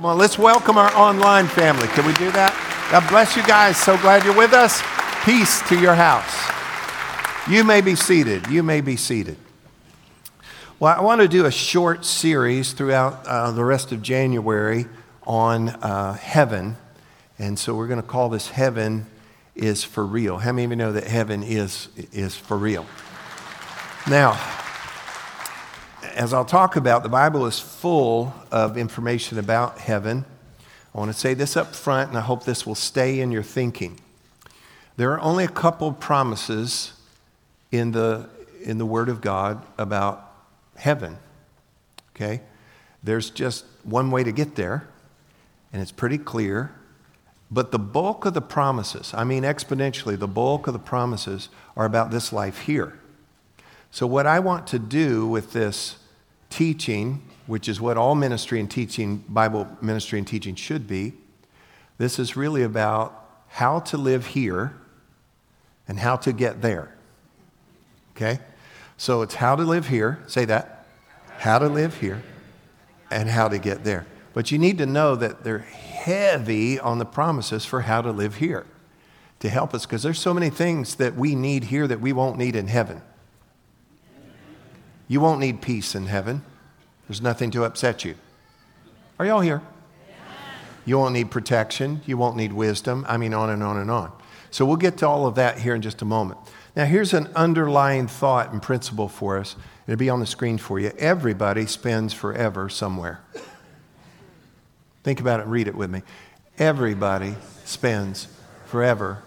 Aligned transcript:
Come 0.00 0.06
on, 0.06 0.16
let's 0.16 0.38
welcome 0.38 0.78
our 0.78 0.90
online 0.96 1.46
family. 1.46 1.86
Can 1.88 2.06
we 2.06 2.14
do 2.14 2.30
that? 2.30 2.54
God 2.90 3.06
bless 3.10 3.36
you 3.36 3.42
guys. 3.42 3.76
So 3.76 3.98
glad 3.98 4.24
you're 4.24 4.34
with 4.34 4.54
us. 4.54 4.80
Peace 5.26 5.60
to 5.68 5.78
your 5.78 5.94
house. 5.94 6.34
You 7.46 7.64
may 7.64 7.82
be 7.82 7.94
seated. 7.94 8.46
You 8.46 8.62
may 8.62 8.80
be 8.80 8.96
seated. 8.96 9.36
Well, 10.78 10.96
I 10.96 11.02
want 11.02 11.20
to 11.20 11.28
do 11.28 11.44
a 11.44 11.50
short 11.50 12.06
series 12.06 12.72
throughout 12.72 13.26
uh, 13.26 13.50
the 13.50 13.62
rest 13.62 13.92
of 13.92 14.00
January 14.00 14.86
on 15.26 15.68
uh, 15.68 16.14
heaven. 16.14 16.78
And 17.38 17.58
so 17.58 17.74
we're 17.74 17.86
going 17.86 18.00
to 18.00 18.08
call 18.08 18.30
this 18.30 18.48
Heaven 18.48 19.04
is 19.54 19.84
for 19.84 20.06
Real. 20.06 20.38
How 20.38 20.52
many 20.52 20.64
of 20.64 20.70
you 20.70 20.76
know 20.76 20.92
that 20.92 21.04
heaven 21.04 21.42
is, 21.42 21.88
is 22.10 22.34
for 22.34 22.56
real? 22.56 22.86
Now, 24.08 24.40
as 26.14 26.32
I'll 26.32 26.44
talk 26.44 26.76
about, 26.76 27.02
the 27.02 27.08
Bible 27.08 27.46
is 27.46 27.58
full 27.58 28.34
of 28.50 28.76
information 28.76 29.38
about 29.38 29.78
heaven. 29.78 30.24
I 30.94 30.98
want 30.98 31.12
to 31.12 31.18
say 31.18 31.34
this 31.34 31.56
up 31.56 31.74
front, 31.74 32.08
and 32.08 32.18
I 32.18 32.20
hope 32.20 32.44
this 32.44 32.66
will 32.66 32.74
stay 32.74 33.20
in 33.20 33.30
your 33.30 33.42
thinking. 33.42 33.98
There 34.96 35.12
are 35.12 35.20
only 35.20 35.44
a 35.44 35.48
couple 35.48 35.92
promises 35.92 36.92
in 37.70 37.92
the, 37.92 38.28
in 38.62 38.78
the 38.78 38.86
Word 38.86 39.08
of 39.08 39.20
God 39.20 39.64
about 39.78 40.32
heaven. 40.76 41.18
Okay? 42.14 42.40
There's 43.02 43.30
just 43.30 43.64
one 43.84 44.10
way 44.10 44.24
to 44.24 44.32
get 44.32 44.56
there, 44.56 44.88
and 45.72 45.80
it's 45.80 45.92
pretty 45.92 46.18
clear. 46.18 46.72
But 47.50 47.72
the 47.72 47.78
bulk 47.78 48.26
of 48.26 48.34
the 48.34 48.42
promises, 48.42 49.12
I 49.14 49.24
mean 49.24 49.42
exponentially, 49.42 50.18
the 50.18 50.28
bulk 50.28 50.66
of 50.66 50.72
the 50.72 50.78
promises 50.78 51.48
are 51.76 51.84
about 51.84 52.10
this 52.10 52.32
life 52.32 52.60
here. 52.60 52.98
So, 53.90 54.06
what 54.06 54.24
I 54.24 54.38
want 54.38 54.68
to 54.68 54.78
do 54.78 55.26
with 55.26 55.52
this 55.52 55.96
teaching, 56.50 57.22
which 57.46 57.68
is 57.68 57.80
what 57.80 57.96
all 57.96 58.14
ministry 58.14 58.60
and 58.60 58.70
teaching, 58.70 59.24
Bible 59.28 59.66
ministry 59.80 60.18
and 60.18 60.28
teaching 60.28 60.54
should 60.54 60.86
be, 60.86 61.14
this 61.98 62.18
is 62.18 62.36
really 62.36 62.62
about 62.62 63.44
how 63.48 63.80
to 63.80 63.96
live 63.96 64.26
here 64.26 64.74
and 65.88 65.98
how 65.98 66.16
to 66.16 66.32
get 66.32 66.62
there. 66.62 66.94
Okay? 68.14 68.40
So 68.96 69.22
it's 69.22 69.34
how 69.34 69.56
to 69.56 69.62
live 69.62 69.88
here, 69.88 70.22
say 70.26 70.44
that, 70.44 70.86
how 71.38 71.58
to 71.58 71.68
live 71.68 71.98
here, 71.98 72.22
and 73.10 73.28
how 73.28 73.48
to 73.48 73.58
get 73.58 73.82
there. 73.82 74.06
But 74.34 74.50
you 74.50 74.58
need 74.58 74.78
to 74.78 74.86
know 74.86 75.16
that 75.16 75.42
they're 75.42 75.58
heavy 75.58 76.78
on 76.78 76.98
the 76.98 77.04
promises 77.04 77.64
for 77.64 77.82
how 77.82 78.02
to 78.02 78.12
live 78.12 78.36
here 78.36 78.66
to 79.40 79.48
help 79.48 79.74
us 79.74 79.86
because 79.86 80.02
there's 80.02 80.18
so 80.18 80.32
many 80.32 80.50
things 80.50 80.96
that 80.96 81.16
we 81.16 81.34
need 81.34 81.64
here 81.64 81.86
that 81.86 82.00
we 82.00 82.12
won't 82.12 82.38
need 82.38 82.54
in 82.54 82.68
heaven. 82.68 83.02
You 85.10 85.18
won't 85.18 85.40
need 85.40 85.60
peace 85.60 85.96
in 85.96 86.06
heaven. 86.06 86.44
There's 87.08 87.20
nothing 87.20 87.50
to 87.50 87.64
upset 87.64 88.04
you. 88.04 88.14
Are 89.18 89.26
y'all 89.26 89.40
here? 89.40 89.60
You 90.84 90.98
won't 90.98 91.14
need 91.14 91.32
protection. 91.32 92.00
You 92.06 92.16
won't 92.16 92.36
need 92.36 92.52
wisdom. 92.52 93.04
I 93.08 93.16
mean, 93.16 93.34
on 93.34 93.50
and 93.50 93.60
on 93.60 93.76
and 93.76 93.90
on. 93.90 94.12
So 94.52 94.64
we'll 94.64 94.76
get 94.76 94.98
to 94.98 95.08
all 95.08 95.26
of 95.26 95.34
that 95.34 95.58
here 95.58 95.74
in 95.74 95.82
just 95.82 96.00
a 96.00 96.04
moment. 96.04 96.38
Now, 96.76 96.84
here's 96.84 97.12
an 97.12 97.28
underlying 97.34 98.06
thought 98.06 98.52
and 98.52 98.62
principle 98.62 99.08
for 99.08 99.36
us. 99.36 99.56
It'll 99.88 99.98
be 99.98 100.08
on 100.08 100.20
the 100.20 100.26
screen 100.26 100.58
for 100.58 100.78
you. 100.78 100.92
Everybody 100.96 101.66
spends 101.66 102.12
forever 102.12 102.68
somewhere. 102.68 103.20
Think 105.02 105.18
about 105.18 105.40
it 105.40 105.42
and 105.42 105.50
read 105.50 105.66
it 105.66 105.74
with 105.74 105.90
me. 105.90 106.02
Everybody 106.56 107.34
spends 107.64 108.28
forever 108.64 109.24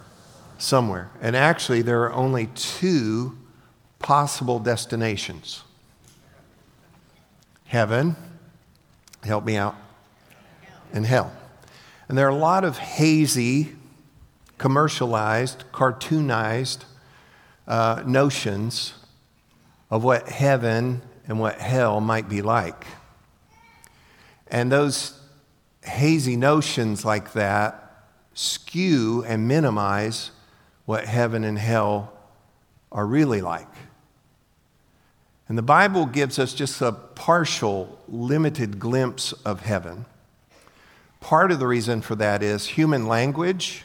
somewhere. 0.58 1.10
And 1.22 1.36
actually, 1.36 1.82
there 1.82 2.04
are 2.04 2.14
only 2.14 2.48
two 2.56 3.38
possible 4.00 4.60
destinations 4.60 5.64
heaven, 7.74 8.16
help 9.24 9.44
me 9.44 9.58
out, 9.58 9.76
and 10.94 11.04
hell. 11.08 11.34
And 12.08 12.16
there 12.16 12.28
are 12.28 12.30
a 12.30 12.36
lot 12.36 12.64
of 12.64 12.78
hazy, 12.78 13.74
commercialized, 14.60 15.64
cartoonized 15.72 16.84
uh, 17.68 18.04
notions 18.06 18.94
of 19.90 20.04
what 20.04 20.30
heaven 20.30 21.02
and 21.28 21.40
what 21.40 21.58
hell 21.58 22.00
might 22.00 22.30
be 22.30 22.44
like. 22.44 22.86
And 24.50 24.72
those 24.72 25.20
hazy 25.84 26.36
notions 26.36 27.04
like 27.04 27.34
that 27.34 28.06
skew 28.36 29.26
and 29.28 29.48
minimize 29.48 30.30
what 30.86 31.06
heaven 31.06 31.44
and 31.44 31.58
hell 31.58 32.14
are 32.92 33.08
really 33.08 33.42
like. 33.42 33.66
And 35.54 35.58
the 35.60 35.62
Bible 35.62 36.08
gives 36.08 36.40
us 36.40 36.56
just 36.56 36.82
a 36.82 36.92
partial, 36.92 38.00
limited 38.08 38.80
glimpse 38.80 39.34
of 39.46 39.60
heaven. 39.60 40.06
Part 41.20 41.52
of 41.52 41.60
the 41.60 41.68
reason 41.68 42.02
for 42.02 42.16
that 42.16 42.42
is 42.42 42.66
human 42.66 43.06
language 43.06 43.84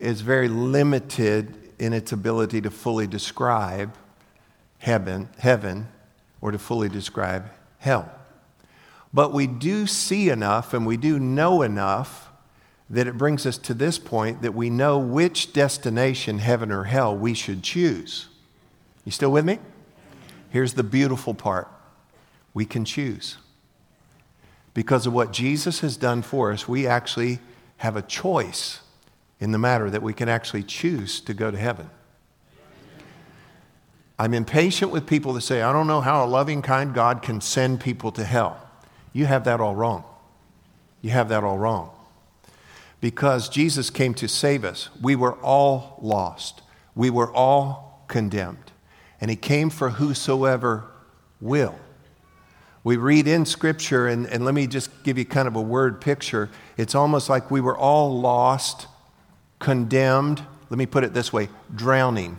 is 0.00 0.22
very 0.22 0.48
limited 0.48 1.54
in 1.78 1.92
its 1.92 2.10
ability 2.10 2.62
to 2.62 2.70
fully 2.72 3.06
describe 3.06 3.94
heaven, 4.78 5.28
heaven 5.38 5.86
or 6.40 6.50
to 6.50 6.58
fully 6.58 6.88
describe 6.88 7.48
hell. 7.78 8.10
But 9.14 9.32
we 9.32 9.46
do 9.46 9.86
see 9.86 10.30
enough 10.30 10.74
and 10.74 10.84
we 10.84 10.96
do 10.96 11.20
know 11.20 11.62
enough 11.62 12.28
that 12.90 13.06
it 13.06 13.16
brings 13.16 13.46
us 13.46 13.56
to 13.58 13.72
this 13.72 14.00
point 14.00 14.42
that 14.42 14.52
we 14.52 14.68
know 14.68 14.98
which 14.98 15.52
destination, 15.52 16.40
heaven 16.40 16.72
or 16.72 16.82
hell, 16.82 17.16
we 17.16 17.34
should 17.34 17.62
choose. 17.62 18.26
You 19.04 19.12
still 19.12 19.30
with 19.30 19.44
me? 19.44 19.60
Here's 20.50 20.74
the 20.74 20.82
beautiful 20.82 21.34
part 21.34 21.68
we 22.54 22.64
can 22.64 22.84
choose. 22.84 23.36
Because 24.74 25.06
of 25.06 25.12
what 25.12 25.32
Jesus 25.32 25.80
has 25.80 25.96
done 25.96 26.22
for 26.22 26.52
us, 26.52 26.68
we 26.68 26.86
actually 26.86 27.38
have 27.78 27.96
a 27.96 28.02
choice 28.02 28.80
in 29.40 29.52
the 29.52 29.58
matter 29.58 29.90
that 29.90 30.02
we 30.02 30.12
can 30.12 30.28
actually 30.28 30.62
choose 30.62 31.20
to 31.20 31.34
go 31.34 31.50
to 31.50 31.58
heaven. 31.58 31.90
I'm 34.18 34.32
impatient 34.32 34.90
with 34.90 35.06
people 35.06 35.34
that 35.34 35.42
say, 35.42 35.60
I 35.60 35.72
don't 35.72 35.86
know 35.86 36.00
how 36.00 36.24
a 36.24 36.26
loving, 36.26 36.62
kind 36.62 36.94
God 36.94 37.22
can 37.22 37.40
send 37.40 37.80
people 37.80 38.12
to 38.12 38.24
hell. 38.24 38.58
You 39.12 39.26
have 39.26 39.44
that 39.44 39.60
all 39.60 39.74
wrong. 39.74 40.04
You 41.02 41.10
have 41.10 41.28
that 41.28 41.44
all 41.44 41.58
wrong. 41.58 41.90
Because 43.00 43.50
Jesus 43.50 43.90
came 43.90 44.14
to 44.14 44.28
save 44.28 44.64
us. 44.64 44.88
We 45.02 45.16
were 45.16 45.34
all 45.34 45.98
lost, 46.00 46.62
we 46.94 47.10
were 47.10 47.30
all 47.32 48.04
condemned 48.08 48.72
and 49.20 49.30
he 49.30 49.36
came 49.36 49.70
for 49.70 49.90
whosoever 49.90 50.84
will. 51.40 51.78
We 52.84 52.96
read 52.96 53.26
in 53.26 53.46
Scripture, 53.46 54.06
and, 54.06 54.26
and 54.26 54.44
let 54.44 54.54
me 54.54 54.66
just 54.66 55.02
give 55.02 55.18
you 55.18 55.24
kind 55.24 55.48
of 55.48 55.56
a 55.56 55.60
word 55.60 56.00
picture. 56.00 56.48
It's 56.76 56.94
almost 56.94 57.28
like 57.28 57.50
we 57.50 57.60
were 57.60 57.76
all 57.76 58.20
lost, 58.20 58.86
condemned, 59.58 60.42
let 60.70 60.78
me 60.78 60.86
put 60.86 61.04
it 61.04 61.14
this 61.14 61.32
way 61.32 61.48
drowning. 61.74 62.38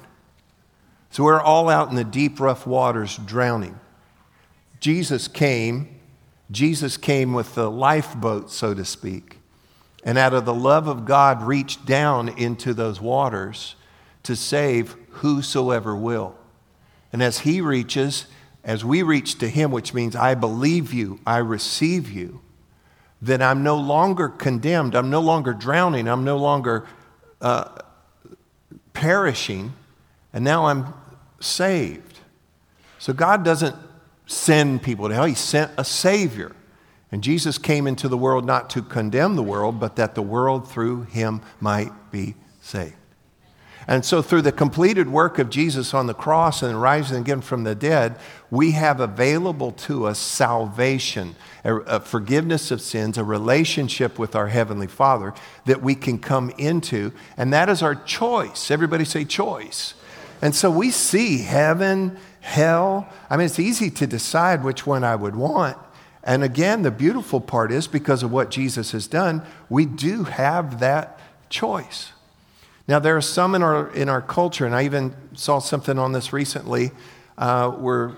So 1.10 1.24
we're 1.24 1.42
all 1.42 1.70
out 1.70 1.90
in 1.90 1.96
the 1.96 2.04
deep, 2.04 2.40
rough 2.40 2.68
waters 2.68 3.18
drowning. 3.26 3.80
Jesus 4.80 5.28
came, 5.28 6.00
Jesus 6.52 6.98
came 6.98 7.34
with 7.34 7.56
the 7.56 7.72
lifeboat, 7.72 8.52
so 8.52 8.74
to 8.74 8.86
speak, 8.86 9.40
and 10.04 10.18
out 10.18 10.34
of 10.34 10.46
the 10.46 10.54
love 10.54 10.88
of 10.88 11.06
God 11.06 11.42
reached 11.42 11.86
down 11.86 12.30
into 12.30 12.74
those 12.74 13.02
waters 13.02 13.76
to 14.24 14.36
save 14.36 14.96
whosoever 15.10 15.96
will. 15.96 16.36
And 17.18 17.24
as 17.24 17.40
He 17.40 17.62
reaches, 17.62 18.28
as 18.64 18.86
we 18.86 19.02
reach 19.02 19.40
to 19.40 19.50
Him, 19.50 19.72
which 19.72 19.92
means 19.92 20.16
I 20.16 20.36
believe 20.36 20.94
you, 20.94 21.20
I 21.26 21.38
receive 21.38 22.12
you, 22.12 22.42
then 23.20 23.42
I'm 23.42 23.64
no 23.64 23.76
longer 23.76 24.30
condemned. 24.30 24.94
I'm 24.94 25.10
no 25.10 25.20
longer 25.20 25.52
drowning. 25.52 26.08
I'm 26.08 26.24
no 26.24 26.38
longer 26.38 26.86
uh, 27.42 27.70
perishing. 28.94 29.74
And 30.32 30.46
now 30.46 30.68
I'm 30.68 30.94
saved. 31.40 32.20
So 33.00 33.14
God 33.14 33.44
doesn't 33.44 33.76
send 34.28 34.84
people 34.84 35.08
to 35.08 35.16
hell, 35.16 35.26
He 35.26 35.34
sent 35.34 35.72
a 35.76 35.84
Savior. 35.84 36.56
And 37.12 37.24
Jesus 37.24 37.58
came 37.58 37.88
into 37.88 38.08
the 38.08 38.16
world 38.16 38.46
not 38.46 38.70
to 38.70 38.84
condemn 38.84 39.36
the 39.36 39.42
world, 39.42 39.80
but 39.80 39.96
that 39.96 40.14
the 40.14 40.22
world 40.22 40.70
through 40.70 41.06
Him 41.06 41.42
might 41.60 42.12
be 42.12 42.36
saved. 42.62 42.94
And 43.90 44.04
so, 44.04 44.22
through 44.22 44.42
the 44.42 44.52
completed 44.52 45.08
work 45.08 45.40
of 45.40 45.50
Jesus 45.50 45.94
on 45.94 46.08
the 46.08 46.14
cross 46.14 46.62
and 46.62 46.82
rising 46.82 47.22
again 47.22 47.40
from 47.40 47.64
the 47.64 47.74
dead, 47.74 48.20
we 48.52 48.72
have 48.72 49.00
available 49.00 49.72
to 49.72 50.08
us 50.08 50.20
salvation, 50.20 51.38
a, 51.64 51.76
a, 51.76 52.00
forgiveness 52.02 52.70
of 52.70 52.82
sins, 52.82 53.18
a 53.18 53.24
relationship 53.24 54.20
with 54.20 54.36
our 54.36 54.50
Heavenly 54.50 54.88
Father 54.88 55.34
that 55.66 55.82
we 55.82 55.96
can 55.96 56.20
come 56.20 56.50
into. 56.58 57.14
And 57.38 57.54
that 57.54 57.70
is 57.70 57.82
our 57.82 57.96
choice. 57.96 58.70
Everybody 58.72 59.06
say 59.06 59.24
choice. 59.24 59.94
And 60.42 60.54
so 60.54 60.70
we 60.70 60.92
see 60.92 61.40
heaven, 61.44 62.18
hell. 62.42 63.08
I 63.30 63.38
mean, 63.38 63.46
it's 63.46 63.60
easy 63.60 63.90
to 63.92 64.06
decide 64.06 64.66
which 64.66 64.86
one 64.86 65.06
I 65.06 65.16
would 65.16 65.36
want. 65.38 65.78
And 66.26 66.44
again, 66.44 66.82
the 66.82 66.92
beautiful 66.92 67.40
part 67.40 67.72
is 67.72 67.88
because 67.88 68.22
of 68.22 68.34
what 68.34 68.52
Jesus 68.52 68.92
has 68.92 69.08
done, 69.08 69.44
we 69.70 69.86
do 69.86 70.26
have 70.26 70.82
that 70.82 71.18
choice. 71.50 72.12
Now, 72.88 73.00
there 73.00 73.18
are 73.18 73.22
some 73.22 73.54
in 73.54 73.64
our, 73.64 73.90
in 73.90 74.08
our 74.08 74.22
culture, 74.22 74.66
and 74.66 74.74
I 74.74 74.86
even 74.86 75.14
saw 75.34 75.60
something 75.60 76.00
on 76.00 76.14
this 76.14 76.32
recently, 76.32 76.92
uh, 77.38 77.70
where 77.70 78.16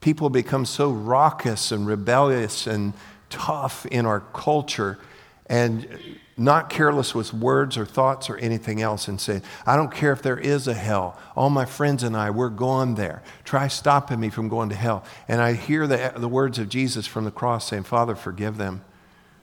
people 0.00 0.30
become 0.30 0.64
so 0.64 0.90
raucous 0.90 1.72
and 1.72 1.86
rebellious 1.86 2.66
and 2.66 2.92
tough 3.30 3.84
in 3.86 4.06
our 4.06 4.20
culture 4.20 4.98
and 5.46 5.88
not 6.36 6.68
careless 6.68 7.14
with 7.14 7.32
words 7.32 7.76
or 7.76 7.84
thoughts 7.84 8.28
or 8.28 8.36
anything 8.38 8.82
else 8.82 9.08
and 9.08 9.20
say, 9.20 9.40
I 9.66 9.76
don't 9.76 9.92
care 9.92 10.12
if 10.12 10.22
there 10.22 10.38
is 10.38 10.66
a 10.66 10.74
hell. 10.74 11.18
All 11.36 11.50
my 11.50 11.64
friends 11.64 12.02
and 12.02 12.16
I, 12.16 12.30
we're 12.30 12.48
going 12.48 12.96
there. 12.96 13.22
Try 13.44 13.68
stopping 13.68 14.20
me 14.20 14.30
from 14.30 14.48
going 14.48 14.68
to 14.70 14.74
hell. 14.74 15.04
And 15.28 15.40
I 15.40 15.52
hear 15.52 15.86
the, 15.86 16.12
the 16.16 16.28
words 16.28 16.58
of 16.58 16.68
Jesus 16.68 17.06
from 17.06 17.24
the 17.24 17.30
cross 17.30 17.68
saying, 17.68 17.84
Father, 17.84 18.14
forgive 18.14 18.56
them. 18.56 18.84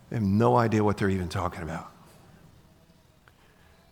They 0.09 0.17
have 0.17 0.23
no 0.23 0.57
idea 0.57 0.83
what 0.83 0.97
they're 0.97 1.09
even 1.09 1.29
talking 1.29 1.63
about. 1.63 1.90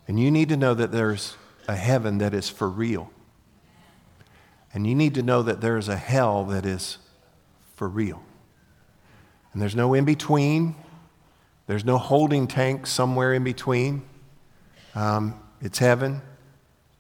And 0.10 0.20
you 0.20 0.32
need 0.32 0.50
to 0.50 0.58
know 0.58 0.74
that 0.74 0.92
there's 0.92 1.38
a 1.68 1.76
heaven 1.76 2.18
that 2.18 2.34
is 2.34 2.50
for 2.50 2.68
real. 2.68 3.12
And 4.74 4.88
you 4.88 4.96
need 4.96 5.14
to 5.14 5.22
know 5.22 5.44
that 5.44 5.62
there 5.62 5.78
is 5.78 5.88
a 5.88 5.96
hell 5.96 6.46
that 6.46 6.66
is 6.66 6.98
for 7.76 7.88
real. 7.88 8.24
And 9.54 9.62
there's 9.62 9.76
no 9.76 9.94
in 9.94 10.06
between. 10.06 10.74
There's 11.68 11.86
no 11.86 12.00
holding 12.00 12.48
tank 12.48 12.88
somewhere 12.88 13.36
in 13.36 13.44
between. 13.44 14.02
Um, 14.96 15.40
it's 15.62 15.78
heaven 15.78 16.24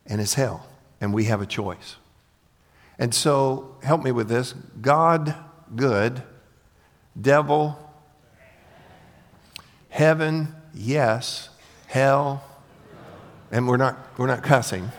and 0.05 0.21
it's 0.21 0.35
hell, 0.35 0.67
and 1.01 1.11
we 1.11 1.23
have 1.23 1.41
a 1.41 1.47
choice. 1.47 1.95
And 2.99 3.15
so, 3.15 3.75
help 3.81 4.03
me 4.03 4.11
with 4.11 4.29
this 4.29 4.53
God, 4.81 5.33
good, 5.75 6.21
devil, 7.19 7.75
heaven, 9.89 10.53
yes, 10.75 11.49
hell, 11.87 12.43
and 13.51 13.67
we're 13.67 13.77
not, 13.77 13.97
we're 14.17 14.27
not 14.27 14.43
cussing. 14.43 14.91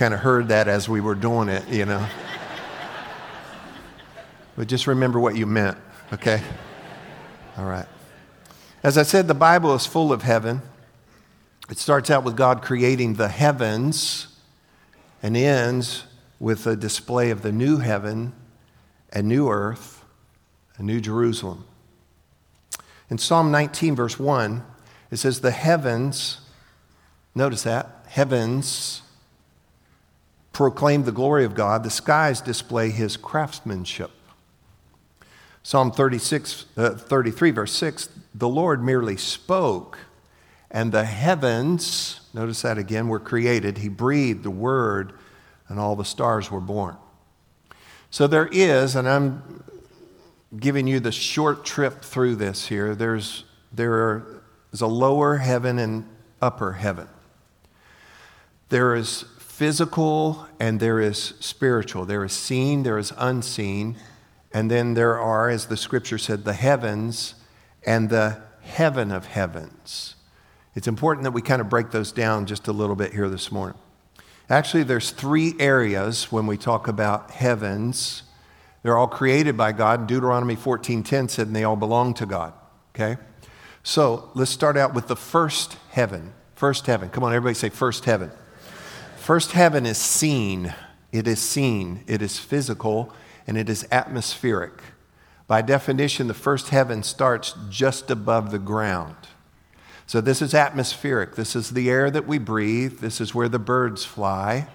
kind 0.00 0.14
of 0.14 0.20
heard 0.20 0.48
that 0.48 0.66
as 0.66 0.88
we 0.88 0.98
were 0.98 1.14
doing 1.14 1.50
it, 1.50 1.68
you 1.68 1.84
know. 1.84 2.08
But 4.56 4.66
just 4.66 4.86
remember 4.86 5.20
what 5.20 5.36
you 5.36 5.44
meant. 5.44 5.76
Okay? 6.10 6.42
All 7.58 7.66
right. 7.66 7.84
As 8.82 8.96
I 8.96 9.02
said, 9.02 9.28
the 9.28 9.34
Bible 9.34 9.74
is 9.74 9.84
full 9.84 10.10
of 10.10 10.22
heaven. 10.22 10.62
It 11.68 11.76
starts 11.76 12.10
out 12.10 12.24
with 12.24 12.34
God 12.34 12.62
creating 12.62 13.14
the 13.14 13.28
heavens 13.28 14.28
and 15.22 15.36
ends 15.36 16.04
with 16.38 16.66
a 16.66 16.76
display 16.76 17.28
of 17.28 17.42
the 17.42 17.52
new 17.52 17.76
heaven 17.76 18.32
and 19.12 19.28
new 19.28 19.50
earth, 19.50 20.02
a 20.78 20.82
new 20.82 21.02
Jerusalem. 21.02 21.66
In 23.10 23.18
Psalm 23.18 23.50
19, 23.50 23.96
verse 23.96 24.18
1, 24.18 24.64
it 25.10 25.16
says, 25.16 25.40
The 25.40 25.50
heavens, 25.50 26.40
notice 27.34 27.62
that, 27.64 28.04
heavens 28.08 29.02
proclaim 30.52 31.04
the 31.04 31.12
glory 31.12 31.44
of 31.44 31.54
God, 31.54 31.84
the 31.84 31.90
skies 31.90 32.40
display 32.40 32.90
his 32.90 33.16
craftsmanship. 33.16 34.10
Psalm 35.62 35.92
36, 35.92 36.66
uh, 36.76 36.90
33, 36.90 37.50
verse 37.50 37.72
6 37.72 38.08
the 38.34 38.48
Lord 38.48 38.82
merely 38.82 39.16
spoke, 39.16 39.98
and 40.70 40.92
the 40.92 41.04
heavens, 41.04 42.20
notice 42.32 42.62
that 42.62 42.78
again, 42.78 43.08
were 43.08 43.18
created. 43.18 43.78
He 43.78 43.88
breathed 43.88 44.44
the 44.44 44.50
word, 44.50 45.14
and 45.68 45.80
all 45.80 45.96
the 45.96 46.04
stars 46.04 46.50
were 46.50 46.60
born. 46.60 46.96
So 48.10 48.26
there 48.26 48.48
is, 48.52 48.94
and 48.94 49.08
I'm 49.08 49.64
giving 50.56 50.86
you 50.86 51.00
the 51.00 51.12
short 51.12 51.64
trip 51.64 52.02
through 52.02 52.36
this 52.36 52.66
here, 52.66 52.94
there's, 52.94 53.44
there 53.72 54.39
is 54.72 54.80
a 54.80 54.86
lower 54.86 55.38
heaven 55.38 55.78
and 55.78 56.08
upper 56.40 56.72
heaven. 56.72 57.08
There 58.68 58.94
is 58.94 59.24
physical 59.38 60.46
and 60.58 60.80
there 60.80 61.00
is 61.00 61.34
spiritual. 61.40 62.04
There 62.06 62.24
is 62.24 62.32
seen, 62.32 62.82
there 62.82 62.98
is 62.98 63.12
unseen. 63.18 63.96
And 64.52 64.70
then 64.70 64.94
there 64.94 65.18
are, 65.18 65.48
as 65.48 65.66
the 65.66 65.76
scripture 65.76 66.18
said, 66.18 66.44
the 66.44 66.54
heavens 66.54 67.34
and 67.84 68.10
the 68.10 68.40
heaven 68.62 69.10
of 69.12 69.26
heavens. 69.26 70.16
It's 70.74 70.88
important 70.88 71.24
that 71.24 71.32
we 71.32 71.42
kind 71.42 71.60
of 71.60 71.68
break 71.68 71.90
those 71.90 72.12
down 72.12 72.46
just 72.46 72.68
a 72.68 72.72
little 72.72 72.96
bit 72.96 73.12
here 73.12 73.28
this 73.28 73.50
morning. 73.50 73.78
Actually, 74.48 74.82
there's 74.84 75.10
three 75.10 75.54
areas 75.58 76.32
when 76.32 76.46
we 76.46 76.56
talk 76.56 76.88
about 76.88 77.30
heavens. 77.30 78.22
They're 78.82 78.96
all 78.96 79.08
created 79.08 79.56
by 79.56 79.72
God. 79.72 80.06
Deuteronomy 80.06 80.56
14:10 80.56 81.28
said, 81.28 81.48
and 81.48 81.56
they 81.56 81.64
all 81.64 81.76
belong 81.76 82.14
to 82.14 82.26
God. 82.26 82.52
Okay? 82.94 83.20
So 83.82 84.30
let's 84.34 84.50
start 84.50 84.76
out 84.76 84.94
with 84.94 85.08
the 85.08 85.16
first 85.16 85.76
heaven. 85.90 86.32
First 86.54 86.86
heaven. 86.86 87.08
Come 87.08 87.24
on, 87.24 87.32
everybody 87.32 87.54
say 87.54 87.70
first 87.70 88.04
heaven. 88.04 88.30
First 89.16 89.52
heaven 89.52 89.86
is 89.86 89.98
seen. 89.98 90.74
It 91.12 91.26
is 91.26 91.40
seen. 91.40 92.04
It 92.06 92.22
is 92.22 92.38
physical 92.38 93.12
and 93.46 93.56
it 93.56 93.68
is 93.68 93.86
atmospheric. 93.90 94.74
By 95.46 95.62
definition, 95.62 96.28
the 96.28 96.34
first 96.34 96.68
heaven 96.68 97.02
starts 97.02 97.54
just 97.68 98.10
above 98.10 98.50
the 98.50 98.58
ground. 98.58 99.16
So, 100.06 100.20
this 100.20 100.42
is 100.42 100.54
atmospheric. 100.54 101.34
This 101.34 101.56
is 101.56 101.70
the 101.70 101.90
air 101.90 102.10
that 102.10 102.26
we 102.26 102.38
breathe. 102.38 102.98
This 103.00 103.20
is 103.20 103.34
where 103.34 103.48
the 103.48 103.58
birds 103.58 104.04
fly. 104.04 104.68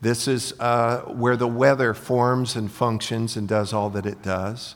This 0.00 0.28
is 0.28 0.54
uh, 0.60 1.00
where 1.02 1.36
the 1.36 1.48
weather 1.48 1.94
forms 1.94 2.54
and 2.54 2.70
functions 2.70 3.36
and 3.36 3.48
does 3.48 3.72
all 3.72 3.90
that 3.90 4.06
it 4.06 4.22
does. 4.22 4.74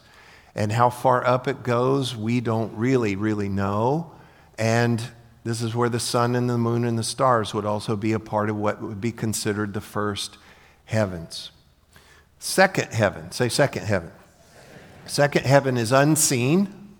And 0.55 0.73
how 0.73 0.91
far 0.91 1.26
up 1.26 1.47
it 1.47 1.62
goes, 1.62 2.17
we 2.17 2.41
don't 2.41 2.76
really, 2.76 3.17
really 3.17 3.49
know. 3.49 4.12
And 4.58 5.02
this 5.44 5.62
is 5.62 5.75
where 5.75 5.88
the 5.88 6.00
sun 6.00 6.35
and 6.35 6.50
the 6.50 6.58
moon 6.58 6.85
and 6.85 6.99
the 6.99 7.02
stars 7.02 7.55
would 7.55 7.64
also 7.64 7.97
be 7.97 8.12
a 8.12 8.20
part 8.20 8.50
of 8.50 8.56
what 8.56 8.82
would 8.82 9.00
be 9.00 9.12
considered 9.12 9.73
the 9.73 9.81
first 9.81 10.38
heavens. 10.85 11.50
Second 12.38 12.93
heaven, 12.93 13.31
say 13.32 13.49
second 13.49 13.85
heaven. 13.85 14.11
Second 15.06 15.47
heaven 15.47 15.76
is 15.76 15.93
unseen. 15.93 16.97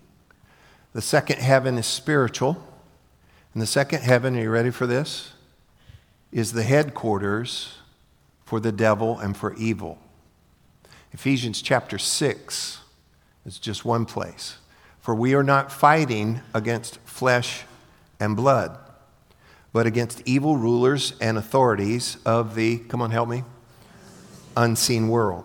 The 0.93 1.01
second 1.01 1.39
heaven 1.39 1.77
is 1.77 1.85
spiritual. 1.85 2.67
And 3.53 3.61
the 3.61 3.67
second 3.67 4.01
heaven, 4.01 4.37
are 4.37 4.41
you 4.41 4.49
ready 4.49 4.71
for 4.71 4.87
this? 4.87 5.33
Is 6.31 6.53
the 6.53 6.63
headquarters 6.63 7.77
for 8.51 8.59
the 8.59 8.71
devil 8.73 9.17
and 9.17 9.37
for 9.37 9.53
evil. 9.55 9.97
Ephesians 11.13 11.61
chapter 11.61 11.97
6 11.97 12.80
is 13.45 13.59
just 13.59 13.85
one 13.85 14.05
place. 14.05 14.57
For 14.99 15.15
we 15.15 15.33
are 15.33 15.43
not 15.43 15.71
fighting 15.71 16.41
against 16.53 16.97
flesh 16.99 17.63
and 18.19 18.35
blood, 18.35 18.77
but 19.73 19.87
against 19.87 20.21
evil 20.25 20.57
rulers 20.57 21.13
and 21.19 21.37
authorities 21.37 22.17
of 22.25 22.55
the, 22.55 22.77
come 22.77 23.01
on, 23.01 23.11
help 23.11 23.29
me, 23.29 23.43
unseen 24.55 25.07
world, 25.07 25.43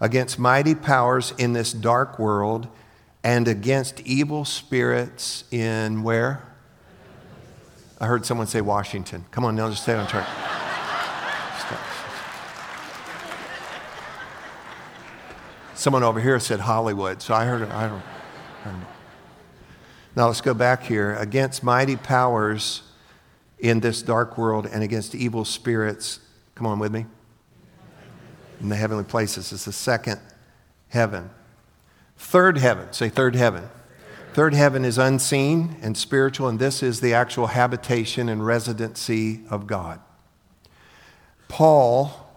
against 0.00 0.38
mighty 0.38 0.74
powers 0.74 1.34
in 1.36 1.52
this 1.52 1.72
dark 1.72 2.18
world, 2.18 2.68
and 3.22 3.48
against 3.48 4.00
evil 4.00 4.44
spirits 4.44 5.44
in 5.50 6.02
where? 6.02 6.42
I 8.00 8.06
heard 8.06 8.24
someone 8.24 8.46
say 8.46 8.60
Washington. 8.60 9.24
Come 9.30 9.44
on, 9.44 9.56
now 9.56 9.68
just 9.68 9.82
stay 9.82 9.94
on 9.94 10.06
track. 10.06 10.55
Someone 15.86 16.02
over 16.02 16.18
here 16.20 16.40
said 16.40 16.58
Hollywood, 16.58 17.22
so 17.22 17.32
I 17.32 17.44
heard 17.44 17.62
it. 17.62 17.70
I 17.70 17.86
don't, 17.86 18.02
know. 18.64 18.86
Now 20.16 20.26
let's 20.26 20.40
go 20.40 20.52
back 20.52 20.82
here. 20.82 21.14
Against 21.14 21.62
mighty 21.62 21.94
powers 21.94 22.82
in 23.60 23.78
this 23.78 24.02
dark 24.02 24.36
world 24.36 24.66
and 24.66 24.82
against 24.82 25.14
evil 25.14 25.44
spirits. 25.44 26.18
Come 26.56 26.66
on 26.66 26.80
with 26.80 26.90
me 26.90 27.06
in 28.60 28.68
the 28.68 28.74
heavenly 28.74 29.04
places. 29.04 29.52
It's 29.52 29.64
the 29.64 29.70
second 29.70 30.20
heaven. 30.88 31.30
Third 32.16 32.58
heaven, 32.58 32.92
say 32.92 33.08
third 33.08 33.36
heaven. 33.36 33.68
Third 34.32 34.54
heaven 34.54 34.84
is 34.84 34.98
unseen 34.98 35.76
and 35.82 35.96
spiritual, 35.96 36.48
and 36.48 36.58
this 36.58 36.82
is 36.82 37.00
the 37.00 37.14
actual 37.14 37.46
habitation 37.46 38.28
and 38.28 38.44
residency 38.44 39.42
of 39.50 39.68
God. 39.68 40.00
Paul, 41.46 42.28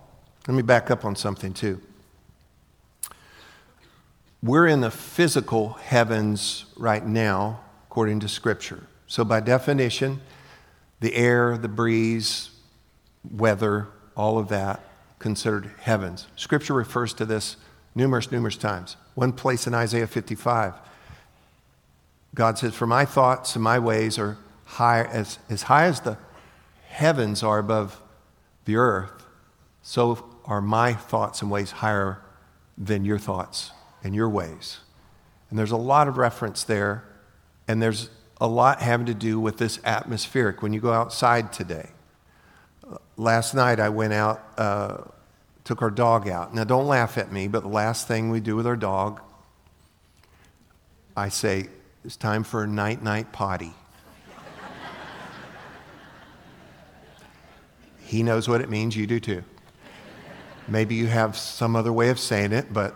let 0.47 0.53
me 0.53 0.61
back 0.61 0.91
up 0.91 1.03
on 1.03 1.15
something 1.15 1.51
too. 1.51 1.81
We're 4.41 4.67
in 4.67 4.79
the 4.79 4.91
physical 4.91 5.73
heavens 5.73 6.65
right 6.77 7.05
now, 7.05 7.59
according 7.89 8.21
to 8.21 8.29
Scripture. 8.29 8.87
So, 9.05 9.25
by 9.25 9.41
definition, 9.41 10.21
the 11.01 11.13
air, 11.13 11.57
the 11.57 11.67
breeze, 11.67 12.51
weather, 13.29 13.87
all 14.15 14.37
of 14.37 14.47
that 14.47 14.81
considered 15.17 15.71
heavens. 15.81 16.27
Scripture 16.37 16.73
refers 16.73 17.13
to 17.15 17.25
this 17.25 17.57
numerous, 17.95 18.31
numerous 18.31 18.55
times. 18.55 18.95
One 19.13 19.33
place 19.33 19.67
in 19.67 19.73
Isaiah 19.73 20.07
55, 20.07 20.73
God 22.33 22.57
says, 22.57 22.73
For 22.73 22.87
my 22.87 23.03
thoughts 23.03 23.55
and 23.55 23.63
my 23.63 23.77
ways 23.77 24.17
are 24.17 24.37
high, 24.63 25.03
as, 25.03 25.39
as 25.49 25.63
high 25.63 25.85
as 25.85 25.99
the 25.99 26.17
heavens 26.87 27.43
are 27.43 27.59
above 27.59 28.01
the 28.63 28.77
earth, 28.77 29.25
so 29.81 30.29
are 30.45 30.61
my 30.61 30.93
thoughts 30.93 31.41
and 31.41 31.51
ways 31.51 31.71
higher 31.71 32.21
than 32.77 33.03
your 33.03 33.19
thoughts 33.19 33.71
and 34.03 34.15
your 34.15 34.29
ways. 34.29 34.79
And 35.49 35.57
there's 35.57 35.71
a 35.71 35.77
lot 35.77 36.07
of 36.07 36.17
reference 36.17 36.63
there, 36.63 37.03
and 37.67 37.81
there's 37.81 38.09
a 38.39 38.47
lot 38.47 38.81
having 38.81 39.05
to 39.07 39.13
do 39.13 39.39
with 39.39 39.57
this 39.57 39.79
atmospheric. 39.83 40.61
When 40.61 40.73
you 40.73 40.79
go 40.79 40.93
outside 40.93 41.51
today, 41.51 41.89
last 43.17 43.53
night 43.53 43.79
I 43.79 43.89
went 43.89 44.13
out 44.13 44.41
uh, 44.57 44.97
took 45.69 45.83
our 45.83 45.91
dog 45.91 46.27
out. 46.27 46.51
Now, 46.51 46.63
don't 46.63 46.87
laugh 46.87 47.15
at 47.19 47.31
me, 47.31 47.47
but 47.47 47.61
the 47.61 47.69
last 47.69 48.07
thing 48.07 48.31
we 48.31 48.39
do 48.39 48.55
with 48.55 48.65
our 48.65 48.75
dog, 48.75 49.21
I 51.15 51.29
say, 51.29 51.67
it's 52.03 52.15
time 52.15 52.43
for 52.43 52.63
a 52.63 52.67
night 52.67 53.03
night 53.03 53.31
potty. 53.31 53.73
he 57.99 58.23
knows 58.23 58.47
what 58.47 58.61
it 58.61 58.69
means, 58.71 58.97
you 58.97 59.05
do 59.05 59.19
too. 59.19 59.43
Maybe 60.67 60.95
you 60.95 61.05
have 61.05 61.37
some 61.37 61.75
other 61.75 61.93
way 61.93 62.09
of 62.09 62.19
saying 62.19 62.51
it, 62.51 62.73
but, 62.73 62.95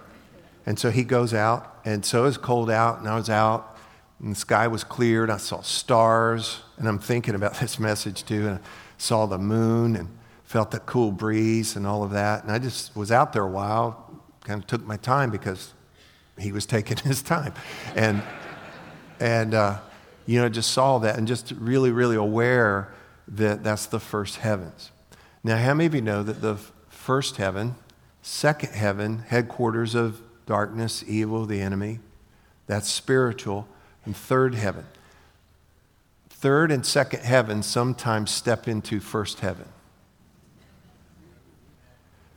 and 0.66 0.80
so 0.80 0.92
he 0.92 1.04
goes 1.04 1.34
out, 1.34 1.80
and 1.86 2.06
so 2.06 2.24
it 2.24 2.28
was 2.28 2.38
cold 2.38 2.70
out, 2.70 3.00
and 3.00 3.08
I 3.08 3.16
was 3.16 3.30
out, 3.30 3.78
and 4.20 4.32
the 4.32 4.40
sky 4.40 4.68
was 4.68 4.84
clear, 4.84 5.24
and 5.24 5.32
I 5.32 5.38
saw 5.38 5.62
stars, 5.62 6.62
and 6.78 6.88
I'm 6.88 7.00
thinking 7.00 7.36
about 7.36 7.56
this 7.60 7.80
message 7.80 8.24
too, 8.24 8.48
and 8.48 8.60
I 8.60 8.62
saw 8.98 9.26
the 9.26 9.38
moon, 9.38 9.96
and 9.96 10.10
felt 10.54 10.70
the 10.70 10.80
cool 10.82 11.12
breeze 11.12 11.76
and 11.76 11.88
all 11.88 12.04
of 12.04 12.12
that. 12.12 12.44
And 12.44 12.52
I 12.52 12.60
just 12.60 12.96
was 12.96 13.12
out 13.12 13.34
there 13.34 13.42
a 13.42 13.50
while, 13.50 14.22
kind 14.44 14.62
of 14.62 14.68
took 14.68 14.86
my 14.86 14.98
time 14.98 15.32
because 15.32 15.74
he 16.38 16.52
was 16.52 16.66
taking 16.68 16.98
his 16.98 17.24
time. 17.24 17.56
And, 17.96 18.22
and 19.20 19.56
uh, 19.56 19.80
you 20.28 20.40
know, 20.40 20.50
just 20.50 20.70
saw 20.70 21.00
that 21.00 21.18
and 21.18 21.28
just 21.28 21.54
really, 21.58 21.90
really 21.90 22.16
aware 22.16 22.94
that 23.28 23.64
that's 23.64 23.88
the 23.88 24.00
first 24.00 24.38
heavens. 24.38 24.92
Now, 25.44 25.58
how 25.58 25.74
many 25.74 25.88
of 25.88 25.96
you 25.96 26.02
know 26.02 26.22
that 26.22 26.42
the 26.42 26.58
first 26.88 27.38
heaven, 27.38 27.74
second 28.22 28.74
heaven, 28.74 29.24
headquarters 29.30 29.96
of 29.96 30.22
darkness, 30.46 31.04
evil, 31.08 31.46
the 31.46 31.62
enemy, 31.62 32.00
that's 32.68 32.90
spiritual, 32.90 33.68
and 34.06 34.16
third 34.16 34.56
heaven. 34.56 34.86
Third 36.30 36.72
and 36.72 36.86
second 36.86 37.22
heaven 37.22 37.64
sometimes 37.64 38.32
step 38.32 38.68
into 38.68 39.00
first 39.00 39.40
heaven. 39.40 39.68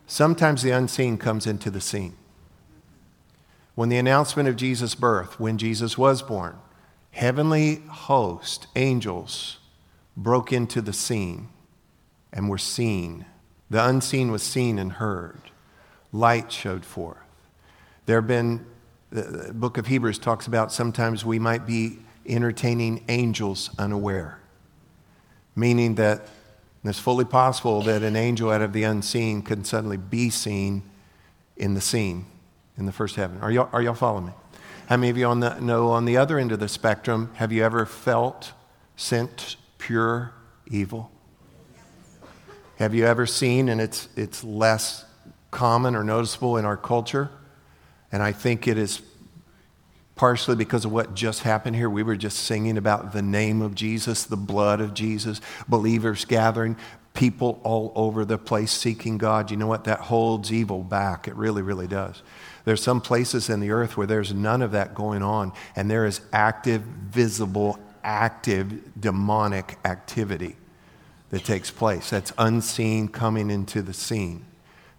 Sometimes 0.06 0.62
the 0.62 0.70
unseen 0.70 1.18
comes 1.18 1.46
into 1.46 1.70
the 1.70 1.80
scene. 1.80 2.14
When 3.74 3.88
the 3.88 3.98
announcement 3.98 4.48
of 4.48 4.56
Jesus' 4.56 4.94
birth, 4.94 5.40
when 5.40 5.58
Jesus 5.58 5.98
was 5.98 6.22
born, 6.22 6.56
heavenly 7.10 7.82
host, 7.88 8.68
angels, 8.76 9.58
broke 10.16 10.52
into 10.52 10.80
the 10.80 10.92
scene 10.92 11.48
and 12.32 12.48
were 12.48 12.58
seen. 12.58 13.26
The 13.68 13.84
unseen 13.86 14.30
was 14.30 14.42
seen 14.42 14.78
and 14.78 14.92
heard. 14.92 15.40
Light 16.12 16.52
showed 16.52 16.84
forth. 16.84 17.25
There 18.06 18.20
have 18.20 18.28
been, 18.28 18.64
the 19.10 19.52
book 19.52 19.78
of 19.78 19.88
Hebrews 19.88 20.18
talks 20.18 20.46
about 20.46 20.72
sometimes 20.72 21.24
we 21.24 21.38
might 21.38 21.66
be 21.66 21.98
entertaining 22.24 23.04
angels 23.08 23.70
unaware, 23.78 24.38
meaning 25.54 25.96
that 25.96 26.28
it's 26.84 27.00
fully 27.00 27.24
possible 27.24 27.82
that 27.82 28.04
an 28.04 28.14
angel 28.14 28.50
out 28.50 28.62
of 28.62 28.72
the 28.72 28.84
unseen 28.84 29.42
can 29.42 29.64
suddenly 29.64 29.96
be 29.96 30.30
seen 30.30 30.82
in 31.56 31.74
the 31.74 31.80
scene 31.80 32.26
in 32.78 32.86
the 32.86 32.92
first 32.92 33.16
heaven. 33.16 33.40
Are 33.40 33.50
y'all, 33.50 33.68
are 33.72 33.82
y'all 33.82 33.94
following 33.94 34.26
me? 34.26 34.32
How 34.88 34.96
many 34.96 35.10
of 35.10 35.16
you 35.16 35.26
on 35.26 35.40
the, 35.40 35.58
know 35.58 35.88
on 35.88 36.04
the 36.04 36.16
other 36.16 36.38
end 36.38 36.52
of 36.52 36.60
the 36.60 36.68
spectrum, 36.68 37.32
have 37.34 37.50
you 37.50 37.64
ever 37.64 37.84
felt 37.86 38.52
sent 38.94 39.56
pure 39.78 40.32
evil? 40.68 41.10
Have 42.76 42.94
you 42.94 43.04
ever 43.04 43.26
seen, 43.26 43.68
and 43.68 43.80
it's, 43.80 44.08
it's 44.14 44.44
less 44.44 45.04
common 45.50 45.96
or 45.96 46.04
noticeable 46.04 46.56
in 46.56 46.64
our 46.64 46.76
culture, 46.76 47.30
and 48.12 48.22
I 48.22 48.32
think 48.32 48.68
it 48.68 48.78
is 48.78 49.02
partially 50.14 50.56
because 50.56 50.84
of 50.84 50.92
what 50.92 51.14
just 51.14 51.42
happened 51.42 51.76
here. 51.76 51.90
We 51.90 52.02
were 52.02 52.16
just 52.16 52.38
singing 52.38 52.78
about 52.78 53.12
the 53.12 53.22
name 53.22 53.60
of 53.62 53.74
Jesus, 53.74 54.24
the 54.24 54.36
blood 54.36 54.80
of 54.80 54.94
Jesus, 54.94 55.40
believers 55.68 56.24
gathering, 56.24 56.76
people 57.12 57.60
all 57.62 57.92
over 57.94 58.24
the 58.24 58.38
place 58.38 58.72
seeking 58.72 59.18
God. 59.18 59.50
You 59.50 59.56
know 59.56 59.66
what? 59.66 59.84
That 59.84 60.00
holds 60.00 60.52
evil 60.52 60.82
back. 60.82 61.28
It 61.28 61.34
really, 61.34 61.62
really 61.62 61.86
does. 61.86 62.22
There's 62.64 62.82
some 62.82 63.00
places 63.00 63.48
in 63.48 63.60
the 63.60 63.70
earth 63.70 63.96
where 63.96 64.06
there's 64.06 64.32
none 64.32 64.62
of 64.62 64.72
that 64.72 64.94
going 64.94 65.22
on, 65.22 65.52
and 65.76 65.90
there 65.90 66.06
is 66.06 66.20
active, 66.32 66.82
visible, 66.82 67.78
active 68.02 69.00
demonic 69.00 69.78
activity 69.84 70.56
that 71.30 71.44
takes 71.44 71.70
place. 71.70 72.10
That's 72.10 72.32
unseen 72.38 73.08
coming 73.08 73.50
into 73.50 73.82
the 73.82 73.92
scene. 73.92 74.44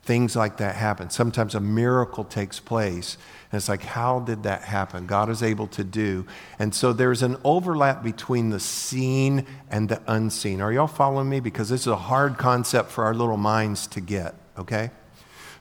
Things 0.07 0.37
like 0.37 0.55
that 0.57 0.75
happen. 0.75 1.09
Sometimes 1.09 1.53
a 1.53 1.59
miracle 1.59 2.23
takes 2.23 2.61
place 2.61 3.17
and 3.51 3.57
it's 3.57 3.67
like, 3.67 3.83
how 3.83 4.21
did 4.21 4.43
that 4.43 4.61
happen? 4.61 5.05
God 5.05 5.29
is 5.29 5.43
able 5.43 5.67
to 5.67 5.83
do. 5.83 6.25
And 6.57 6.73
so 6.73 6.93
there's 6.93 7.23
an 7.23 7.35
overlap 7.43 8.03
between 8.03 8.49
the 8.49 8.59
seen 8.61 9.45
and 9.69 9.89
the 9.89 10.01
unseen. 10.07 10.61
Are 10.61 10.71
y'all 10.71 10.87
following 10.87 11.27
me? 11.27 11.41
Because 11.41 11.67
this 11.67 11.81
is 11.81 11.87
a 11.87 11.97
hard 11.97 12.37
concept 12.37 12.89
for 12.89 13.03
our 13.03 13.13
little 13.13 13.35
minds 13.35 13.85
to 13.87 13.99
get, 13.99 14.35
okay? 14.57 14.91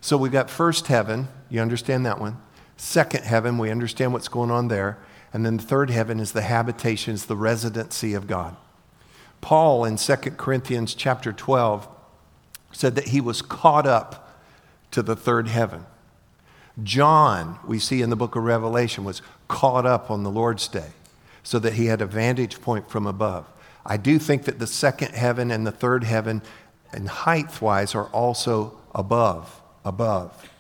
So 0.01 0.17
we've 0.17 0.31
got 0.31 0.49
first 0.49 0.87
heaven. 0.87 1.27
You 1.51 1.61
understand 1.61 2.07
that 2.07 2.21
one? 2.21 2.37
Second 2.77 3.25
heaven, 3.25 3.59
we 3.59 3.73
understand 3.73 4.13
what's 4.13 4.29
going 4.29 4.53
on 4.53 4.69
there. 4.69 4.97
And 5.33 5.45
then 5.45 5.57
the 5.57 5.65
third 5.65 5.91
heaven 5.91 6.21
is 6.21 6.31
the 6.31 6.43
habitation, 6.43 7.15
is 7.15 7.27
the 7.27 7.35
residency 7.35 8.15
of 8.15 8.29
God. 8.29 8.55
Paul 9.41 9.85
in 9.85 9.97
2 9.97 10.15
Corinthians 10.37 10.95
chapter 10.95 11.33
12 11.33 11.89
said 12.71 12.95
that 12.95 13.09
he 13.09 13.21
was 13.21 13.43
caught 13.43 13.89
up 13.89 14.23
to 14.91 15.03
the 15.03 15.17
third 15.17 15.49
heaven. 15.49 15.87
John, 16.83 17.59
we 17.67 17.79
see 17.79 18.03
in 18.03 18.11
the 18.11 18.17
book 18.17 18.37
of 18.37 18.45
Revelation, 18.45 19.05
was 19.05 19.23
caught 19.49 19.87
up 19.87 20.11
on 20.11 20.23
the 20.23 20.31
Lord's 20.31 20.69
day 20.69 20.91
so 21.43 21.59
that 21.59 21.75
he 21.75 21.87
had 21.87 22.03
a 22.03 22.07
vantage 22.07 22.61
point 22.61 22.91
from 22.91 23.07
above. 23.07 23.47
I 23.85 23.97
do 23.97 24.19
think 24.19 24.45
that 24.45 24.59
the 24.59 24.67
second 24.67 25.15
heaven 25.15 25.51
and 25.51 25.67
the 25.67 25.73
third 25.73 26.05
heaven, 26.05 26.43
and 26.93 27.09
height 27.09 27.63
wise, 27.63 27.95
are 27.95 28.07
also 28.07 28.77
above, 28.95 29.61
above. 29.85 30.51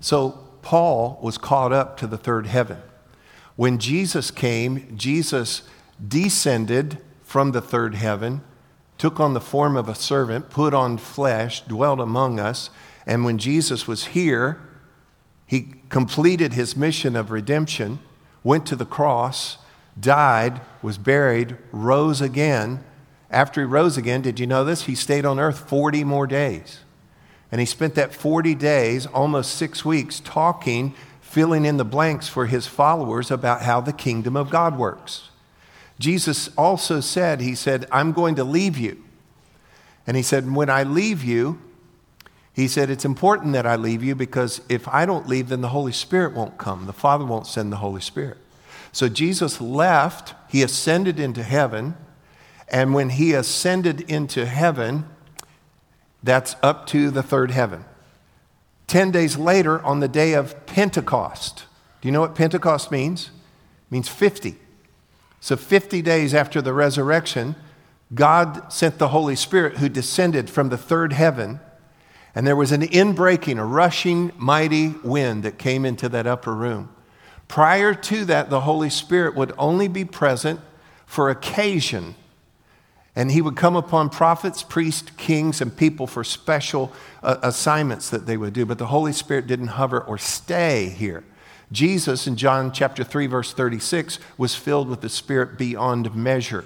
So 0.00 0.38
Paul 0.62 1.18
was 1.22 1.38
caught 1.38 1.72
up 1.72 1.96
to 1.98 2.06
the 2.06 2.18
third 2.18 2.46
heaven. 2.46 2.78
When 3.56 3.78
Jesus 3.78 4.30
came, 4.30 4.96
Jesus 4.96 5.62
descended 6.06 6.98
from 7.24 7.50
the 7.50 7.60
third 7.60 7.96
heaven, 7.96 8.42
took 8.96 9.18
on 9.18 9.34
the 9.34 9.40
form 9.40 9.76
of 9.76 9.88
a 9.88 9.94
servant, 9.94 10.48
put 10.50 10.72
on 10.72 10.98
flesh, 10.98 11.62
dwelt 11.62 12.00
among 12.00 12.38
us, 12.38 12.70
and 13.08 13.24
when 13.24 13.38
Jesus 13.38 13.88
was 13.88 14.08
here, 14.08 14.60
he 15.46 15.74
completed 15.88 16.52
his 16.52 16.76
mission 16.76 17.16
of 17.16 17.30
redemption, 17.30 18.00
went 18.44 18.66
to 18.66 18.76
the 18.76 18.84
cross, 18.84 19.56
died, 19.98 20.60
was 20.82 20.98
buried, 20.98 21.56
rose 21.72 22.20
again. 22.20 22.84
After 23.30 23.62
he 23.62 23.64
rose 23.64 23.96
again, 23.96 24.20
did 24.20 24.38
you 24.38 24.46
know 24.46 24.62
this? 24.62 24.82
He 24.82 24.94
stayed 24.94 25.24
on 25.24 25.40
earth 25.40 25.58
40 25.70 26.04
more 26.04 26.26
days. 26.26 26.80
And 27.50 27.60
he 27.62 27.66
spent 27.66 27.94
that 27.94 28.14
40 28.14 28.54
days, 28.54 29.06
almost 29.06 29.54
six 29.54 29.86
weeks, 29.86 30.20
talking, 30.20 30.94
filling 31.22 31.64
in 31.64 31.78
the 31.78 31.86
blanks 31.86 32.28
for 32.28 32.44
his 32.44 32.66
followers 32.66 33.30
about 33.30 33.62
how 33.62 33.80
the 33.80 33.92
kingdom 33.94 34.36
of 34.36 34.50
God 34.50 34.76
works. 34.76 35.30
Jesus 35.98 36.50
also 36.58 37.00
said, 37.00 37.40
He 37.40 37.54
said, 37.54 37.86
I'm 37.90 38.12
going 38.12 38.34
to 38.34 38.44
leave 38.44 38.76
you. 38.76 39.02
And 40.06 40.14
he 40.14 40.22
said, 40.22 40.54
When 40.54 40.68
I 40.68 40.82
leave 40.82 41.24
you, 41.24 41.58
he 42.58 42.66
said, 42.66 42.90
It's 42.90 43.04
important 43.04 43.52
that 43.52 43.66
I 43.66 43.76
leave 43.76 44.02
you 44.02 44.16
because 44.16 44.60
if 44.68 44.88
I 44.88 45.06
don't 45.06 45.28
leave, 45.28 45.48
then 45.48 45.60
the 45.60 45.68
Holy 45.68 45.92
Spirit 45.92 46.34
won't 46.34 46.58
come. 46.58 46.86
The 46.86 46.92
Father 46.92 47.24
won't 47.24 47.46
send 47.46 47.70
the 47.70 47.76
Holy 47.76 48.00
Spirit. 48.00 48.36
So 48.90 49.08
Jesus 49.08 49.60
left, 49.60 50.34
he 50.48 50.64
ascended 50.64 51.20
into 51.20 51.44
heaven, 51.44 51.94
and 52.66 52.94
when 52.94 53.10
he 53.10 53.32
ascended 53.32 54.00
into 54.10 54.44
heaven, 54.44 55.06
that's 56.20 56.56
up 56.60 56.88
to 56.88 57.12
the 57.12 57.22
third 57.22 57.52
heaven. 57.52 57.84
Ten 58.88 59.12
days 59.12 59.36
later, 59.38 59.80
on 59.84 60.00
the 60.00 60.08
day 60.08 60.32
of 60.32 60.66
Pentecost, 60.66 61.64
do 62.00 62.08
you 62.08 62.12
know 62.12 62.22
what 62.22 62.34
Pentecost 62.34 62.90
means? 62.90 63.26
It 63.26 63.92
means 63.92 64.08
50. 64.08 64.56
So, 65.38 65.56
50 65.56 66.02
days 66.02 66.34
after 66.34 66.60
the 66.60 66.72
resurrection, 66.72 67.54
God 68.12 68.72
sent 68.72 68.98
the 68.98 69.10
Holy 69.10 69.36
Spirit 69.36 69.76
who 69.76 69.88
descended 69.88 70.50
from 70.50 70.70
the 70.70 70.76
third 70.76 71.12
heaven 71.12 71.60
and 72.38 72.46
there 72.46 72.54
was 72.54 72.70
an 72.70 72.82
inbreaking, 72.82 73.58
a 73.58 73.64
rushing, 73.64 74.30
mighty 74.36 74.94
wind 75.02 75.42
that 75.42 75.58
came 75.58 75.84
into 75.84 76.08
that 76.08 76.24
upper 76.24 76.54
room. 76.54 76.88
Prior 77.48 77.92
to 77.92 78.24
that, 78.26 78.48
the 78.48 78.60
Holy 78.60 78.90
Spirit 78.90 79.34
would 79.34 79.52
only 79.58 79.88
be 79.88 80.04
present 80.04 80.60
for 81.04 81.30
occasion. 81.30 82.14
And 83.16 83.32
he 83.32 83.42
would 83.42 83.56
come 83.56 83.74
upon 83.74 84.08
prophets, 84.08 84.62
priests, 84.62 85.10
kings, 85.16 85.60
and 85.60 85.76
people 85.76 86.06
for 86.06 86.22
special 86.22 86.92
uh, 87.24 87.38
assignments 87.42 88.08
that 88.10 88.26
they 88.26 88.36
would 88.36 88.52
do. 88.52 88.64
But 88.64 88.78
the 88.78 88.86
Holy 88.86 89.12
Spirit 89.12 89.48
didn't 89.48 89.66
hover 89.66 90.00
or 90.00 90.16
stay 90.16 90.90
here. 90.90 91.24
Jesus 91.72 92.28
in 92.28 92.36
John 92.36 92.70
chapter 92.70 93.02
3, 93.02 93.26
verse 93.26 93.52
36, 93.52 94.20
was 94.36 94.54
filled 94.54 94.88
with 94.88 95.00
the 95.00 95.08
Spirit 95.08 95.58
beyond 95.58 96.14
measure. 96.14 96.64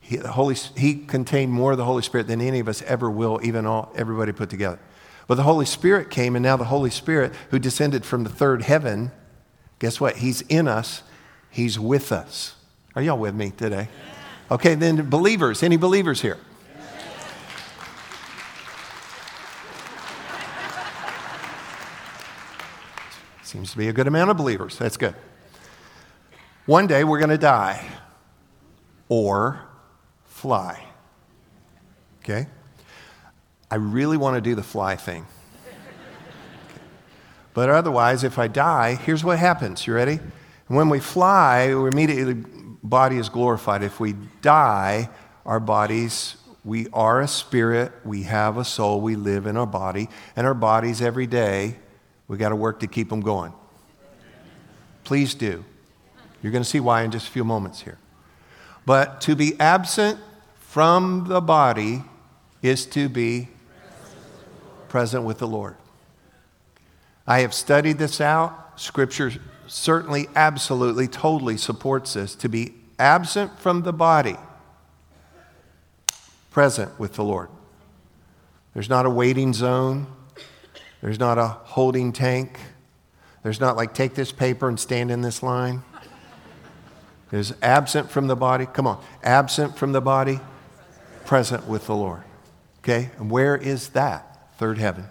He, 0.00 0.16
Holy, 0.16 0.56
he 0.76 0.96
contained 0.96 1.52
more 1.52 1.70
of 1.70 1.78
the 1.78 1.84
Holy 1.84 2.02
Spirit 2.02 2.26
than 2.26 2.40
any 2.40 2.58
of 2.58 2.66
us 2.66 2.82
ever 2.82 3.08
will, 3.08 3.38
even 3.44 3.66
all, 3.66 3.92
everybody 3.94 4.32
put 4.32 4.50
together. 4.50 4.80
But 5.26 5.36
the 5.36 5.44
Holy 5.44 5.66
Spirit 5.66 6.10
came, 6.10 6.36
and 6.36 6.42
now 6.42 6.56
the 6.56 6.64
Holy 6.64 6.90
Spirit, 6.90 7.32
who 7.50 7.58
descended 7.58 8.04
from 8.04 8.24
the 8.24 8.30
third 8.30 8.62
heaven, 8.62 9.12
guess 9.78 10.00
what? 10.00 10.16
He's 10.16 10.42
in 10.42 10.68
us, 10.68 11.02
He's 11.50 11.78
with 11.78 12.12
us. 12.12 12.54
Are 12.94 13.02
y'all 13.02 13.18
with 13.18 13.34
me 13.34 13.50
today? 13.50 13.88
Okay, 14.50 14.74
then 14.74 15.08
believers, 15.08 15.62
any 15.62 15.76
believers 15.76 16.20
here? 16.22 16.38
Seems 23.42 23.70
to 23.72 23.76
be 23.76 23.88
a 23.88 23.92
good 23.92 24.06
amount 24.06 24.30
of 24.30 24.38
believers. 24.38 24.78
That's 24.78 24.96
good. 24.96 25.14
One 26.64 26.86
day 26.86 27.04
we're 27.04 27.18
going 27.18 27.30
to 27.30 27.38
die 27.38 27.86
or 29.10 29.60
fly. 30.24 30.86
Okay? 32.22 32.46
I 33.72 33.76
really 33.76 34.18
want 34.18 34.34
to 34.34 34.42
do 34.42 34.54
the 34.54 34.62
fly 34.62 34.96
thing. 34.96 35.24
But 37.54 37.70
otherwise, 37.70 38.22
if 38.22 38.38
I 38.38 38.46
die, 38.46 38.96
here's 38.96 39.24
what 39.24 39.38
happens. 39.38 39.86
You 39.86 39.94
ready? 39.94 40.20
When 40.66 40.90
we 40.90 41.00
fly, 41.00 41.74
we 41.74 41.88
immediately 41.88 42.34
body 42.82 43.16
is 43.16 43.30
glorified. 43.30 43.82
If 43.82 43.98
we 43.98 44.12
die, 44.42 45.08
our 45.46 45.58
bodies, 45.58 46.36
we 46.66 46.88
are 46.92 47.22
a 47.22 47.26
spirit, 47.26 47.92
we 48.04 48.24
have 48.24 48.58
a 48.58 48.64
soul, 48.64 49.00
we 49.00 49.16
live 49.16 49.46
in 49.46 49.56
our 49.56 49.64
body, 49.64 50.10
and 50.36 50.46
our 50.46 50.52
bodies 50.52 51.00
every 51.00 51.26
day, 51.26 51.76
we 52.28 52.36
got 52.36 52.50
to 52.50 52.56
work 52.56 52.78
to 52.80 52.86
keep 52.86 53.08
them 53.08 53.22
going. 53.22 53.54
Please 55.02 55.32
do. 55.32 55.64
You're 56.42 56.52
going 56.52 56.62
to 56.62 56.68
see 56.68 56.80
why 56.80 57.04
in 57.04 57.10
just 57.10 57.26
a 57.26 57.30
few 57.30 57.42
moments 57.42 57.80
here. 57.80 57.96
But 58.84 59.22
to 59.22 59.34
be 59.34 59.58
absent 59.58 60.20
from 60.58 61.24
the 61.26 61.40
body 61.40 62.04
is 62.60 62.84
to 62.84 63.08
be 63.08 63.48
present 64.92 65.24
with 65.24 65.38
the 65.38 65.46
Lord. 65.46 65.74
I 67.26 67.40
have 67.40 67.54
studied 67.54 67.96
this 67.96 68.20
out. 68.20 68.78
Scripture 68.78 69.32
certainly, 69.66 70.28
absolutely, 70.36 71.08
totally 71.08 71.56
supports 71.56 72.12
this. 72.12 72.34
To 72.34 72.48
be 72.50 72.74
absent 72.98 73.58
from 73.58 73.84
the 73.84 73.92
body, 73.94 74.36
present 76.50 77.00
with 77.00 77.14
the 77.14 77.24
Lord. 77.24 77.48
There's 78.74 78.90
not 78.90 79.06
a 79.06 79.10
waiting 79.10 79.54
zone, 79.54 80.08
there's 81.00 81.18
not 81.18 81.38
a 81.38 81.48
holding 81.48 82.12
tank, 82.12 82.58
there's 83.42 83.60
not 83.60 83.78
like 83.78 83.94
take 83.94 84.14
this 84.14 84.30
paper 84.30 84.68
and 84.68 84.78
stand 84.78 85.10
in 85.10 85.22
this 85.22 85.42
line. 85.42 85.82
There's 87.30 87.54
absent 87.62 88.10
from 88.10 88.26
the 88.26 88.36
body. 88.36 88.66
Come 88.66 88.86
on, 88.86 89.02
absent 89.24 89.78
from 89.78 89.92
the 89.92 90.02
body, 90.02 90.38
present 91.24 91.66
with 91.66 91.86
the 91.86 91.94
Lord. 91.96 92.24
Okay? 92.80 93.10
And 93.16 93.30
where 93.30 93.56
is 93.56 93.88
that? 93.90 94.28
Third 94.58 94.78
heaven. 94.78 95.06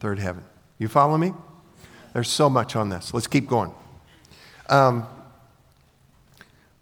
Third 0.00 0.18
heaven. 0.18 0.44
You 0.78 0.88
follow 0.88 1.16
me? 1.16 1.32
There's 2.12 2.28
so 2.28 2.48
much 2.48 2.76
on 2.76 2.88
this. 2.88 3.12
Let's 3.12 3.26
keep 3.26 3.48
going. 3.48 3.72
Um, 4.68 5.06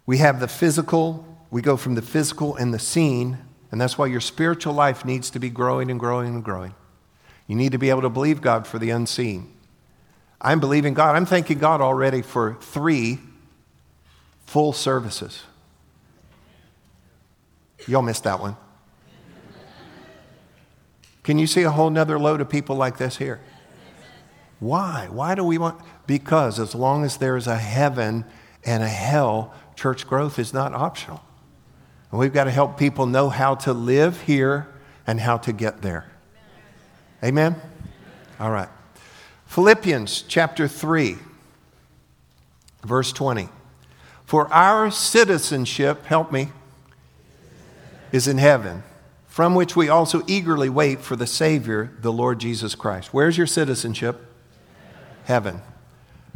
we 0.06 0.18
have 0.18 0.40
the 0.40 0.48
physical, 0.48 1.26
we 1.50 1.62
go 1.62 1.76
from 1.76 1.94
the 1.94 2.02
physical 2.02 2.56
and 2.56 2.72
the 2.72 2.78
seen, 2.78 3.38
and 3.70 3.80
that's 3.80 3.96
why 3.96 4.06
your 4.06 4.20
spiritual 4.20 4.74
life 4.74 5.04
needs 5.04 5.30
to 5.30 5.38
be 5.38 5.48
growing 5.48 5.90
and 5.90 5.98
growing 5.98 6.34
and 6.34 6.44
growing. 6.44 6.74
You 7.46 7.56
need 7.56 7.72
to 7.72 7.78
be 7.78 7.90
able 7.90 8.02
to 8.02 8.10
believe 8.10 8.40
God 8.40 8.66
for 8.66 8.78
the 8.78 8.90
unseen. 8.90 9.52
I'm 10.40 10.60
believing 10.60 10.94
God. 10.94 11.16
I'm 11.16 11.26
thanking 11.26 11.58
God 11.58 11.80
already 11.80 12.22
for 12.22 12.56
three 12.60 13.18
full 14.46 14.72
services. 14.72 15.42
Y'all 17.86 18.02
missed 18.02 18.24
that 18.24 18.40
one. 18.40 18.56
Can 21.22 21.38
you 21.38 21.46
see 21.46 21.62
a 21.62 21.70
whole 21.70 21.90
nother 21.90 22.18
load 22.18 22.40
of 22.40 22.48
people 22.48 22.76
like 22.76 22.98
this 22.98 23.16
here? 23.16 23.40
Why? 24.58 25.08
Why 25.10 25.34
do 25.34 25.44
we 25.44 25.58
want? 25.58 25.80
Because 26.06 26.58
as 26.58 26.74
long 26.74 27.04
as 27.04 27.16
there 27.16 27.36
is 27.36 27.46
a 27.46 27.56
heaven 27.56 28.24
and 28.64 28.82
a 28.82 28.88
hell, 28.88 29.54
church 29.76 30.06
growth 30.06 30.38
is 30.38 30.52
not 30.52 30.72
optional. 30.74 31.22
And 32.10 32.20
we've 32.20 32.32
got 32.32 32.44
to 32.44 32.50
help 32.50 32.78
people 32.78 33.06
know 33.06 33.28
how 33.28 33.54
to 33.56 33.72
live 33.72 34.20
here 34.22 34.68
and 35.06 35.18
how 35.18 35.38
to 35.38 35.52
get 35.52 35.82
there. 35.82 36.10
Amen? 37.24 37.56
All 38.38 38.50
right. 38.50 38.68
Philippians 39.46 40.22
chapter 40.22 40.66
3, 40.66 41.16
verse 42.84 43.12
20. 43.12 43.48
For 44.24 44.52
our 44.52 44.90
citizenship, 44.90 46.04
help 46.06 46.32
me, 46.32 46.48
is 48.12 48.28
in 48.28 48.38
heaven, 48.38 48.82
from 49.32 49.54
which 49.54 49.74
we 49.74 49.88
also 49.88 50.22
eagerly 50.26 50.68
wait 50.68 51.00
for 51.00 51.16
the 51.16 51.26
Savior, 51.26 51.90
the 52.02 52.12
Lord 52.12 52.38
Jesus 52.38 52.74
Christ. 52.74 53.14
Where's 53.14 53.38
your 53.38 53.46
citizenship? 53.46 54.28
heaven. 55.24 55.62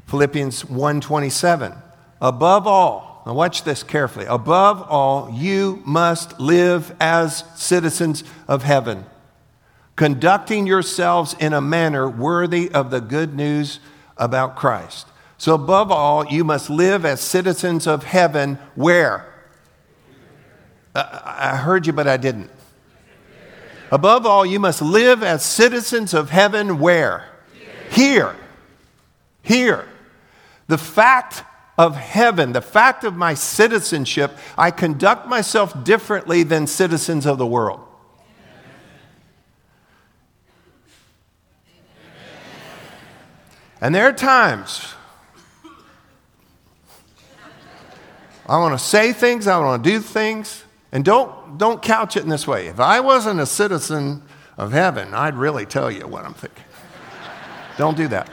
Philippians 0.06 0.64
1:27. 0.64 1.74
Above 2.20 2.66
all, 2.66 3.22
now 3.26 3.34
watch 3.34 3.64
this 3.64 3.82
carefully. 3.82 4.26
Above 4.26 4.82
all, 4.88 5.30
you 5.30 5.82
must 5.84 6.38
live 6.40 6.94
as 7.00 7.44
citizens 7.56 8.24
of 8.48 8.62
heaven, 8.62 9.04
conducting 9.96 10.66
yourselves 10.66 11.34
in 11.38 11.52
a 11.52 11.60
manner 11.60 12.08
worthy 12.08 12.70
of 12.70 12.90
the 12.90 13.00
good 13.00 13.34
news 13.34 13.80
about 14.16 14.56
Christ. 14.56 15.06
So 15.38 15.54
above 15.54 15.90
all, 15.92 16.24
you 16.26 16.44
must 16.44 16.70
live 16.70 17.04
as 17.04 17.20
citizens 17.20 17.86
of 17.86 18.04
heaven 18.04 18.58
where? 18.74 19.26
I 20.94 21.56
heard 21.56 21.86
you, 21.86 21.92
but 21.92 22.08
I 22.08 22.16
didn't. 22.16 22.50
Above 23.90 24.26
all, 24.26 24.44
you 24.44 24.58
must 24.58 24.82
live 24.82 25.22
as 25.22 25.44
citizens 25.44 26.12
of 26.12 26.30
heaven 26.30 26.78
where? 26.78 27.28
Here. 27.90 28.32
Here 28.32 28.36
here. 29.46 29.88
The 30.66 30.76
fact 30.76 31.44
of 31.78 31.94
heaven, 31.94 32.52
the 32.52 32.60
fact 32.60 33.04
of 33.04 33.14
my 33.14 33.34
citizenship, 33.34 34.36
I 34.58 34.72
conduct 34.72 35.28
myself 35.28 35.84
differently 35.84 36.42
than 36.42 36.66
citizens 36.66 37.26
of 37.26 37.38
the 37.38 37.46
world. 37.46 37.80
And 43.80 43.94
there 43.94 44.08
are 44.08 44.12
times 44.12 44.94
I 48.48 48.58
want 48.58 48.78
to 48.78 48.84
say 48.84 49.12
things, 49.12 49.46
I 49.46 49.58
want 49.58 49.82
to 49.82 49.90
do 49.90 50.00
things, 50.00 50.64
and 50.96 51.04
don't, 51.04 51.58
don't 51.58 51.82
couch 51.82 52.16
it 52.16 52.22
in 52.22 52.30
this 52.30 52.46
way. 52.46 52.68
If 52.68 52.80
I 52.80 53.00
wasn't 53.00 53.38
a 53.38 53.44
citizen 53.44 54.22
of 54.56 54.72
heaven, 54.72 55.12
I'd 55.12 55.34
really 55.34 55.66
tell 55.66 55.90
you 55.90 56.08
what 56.08 56.24
I'm 56.24 56.32
thinking. 56.32 56.64
don't 57.76 57.98
do 57.98 58.08
that. 58.08 58.30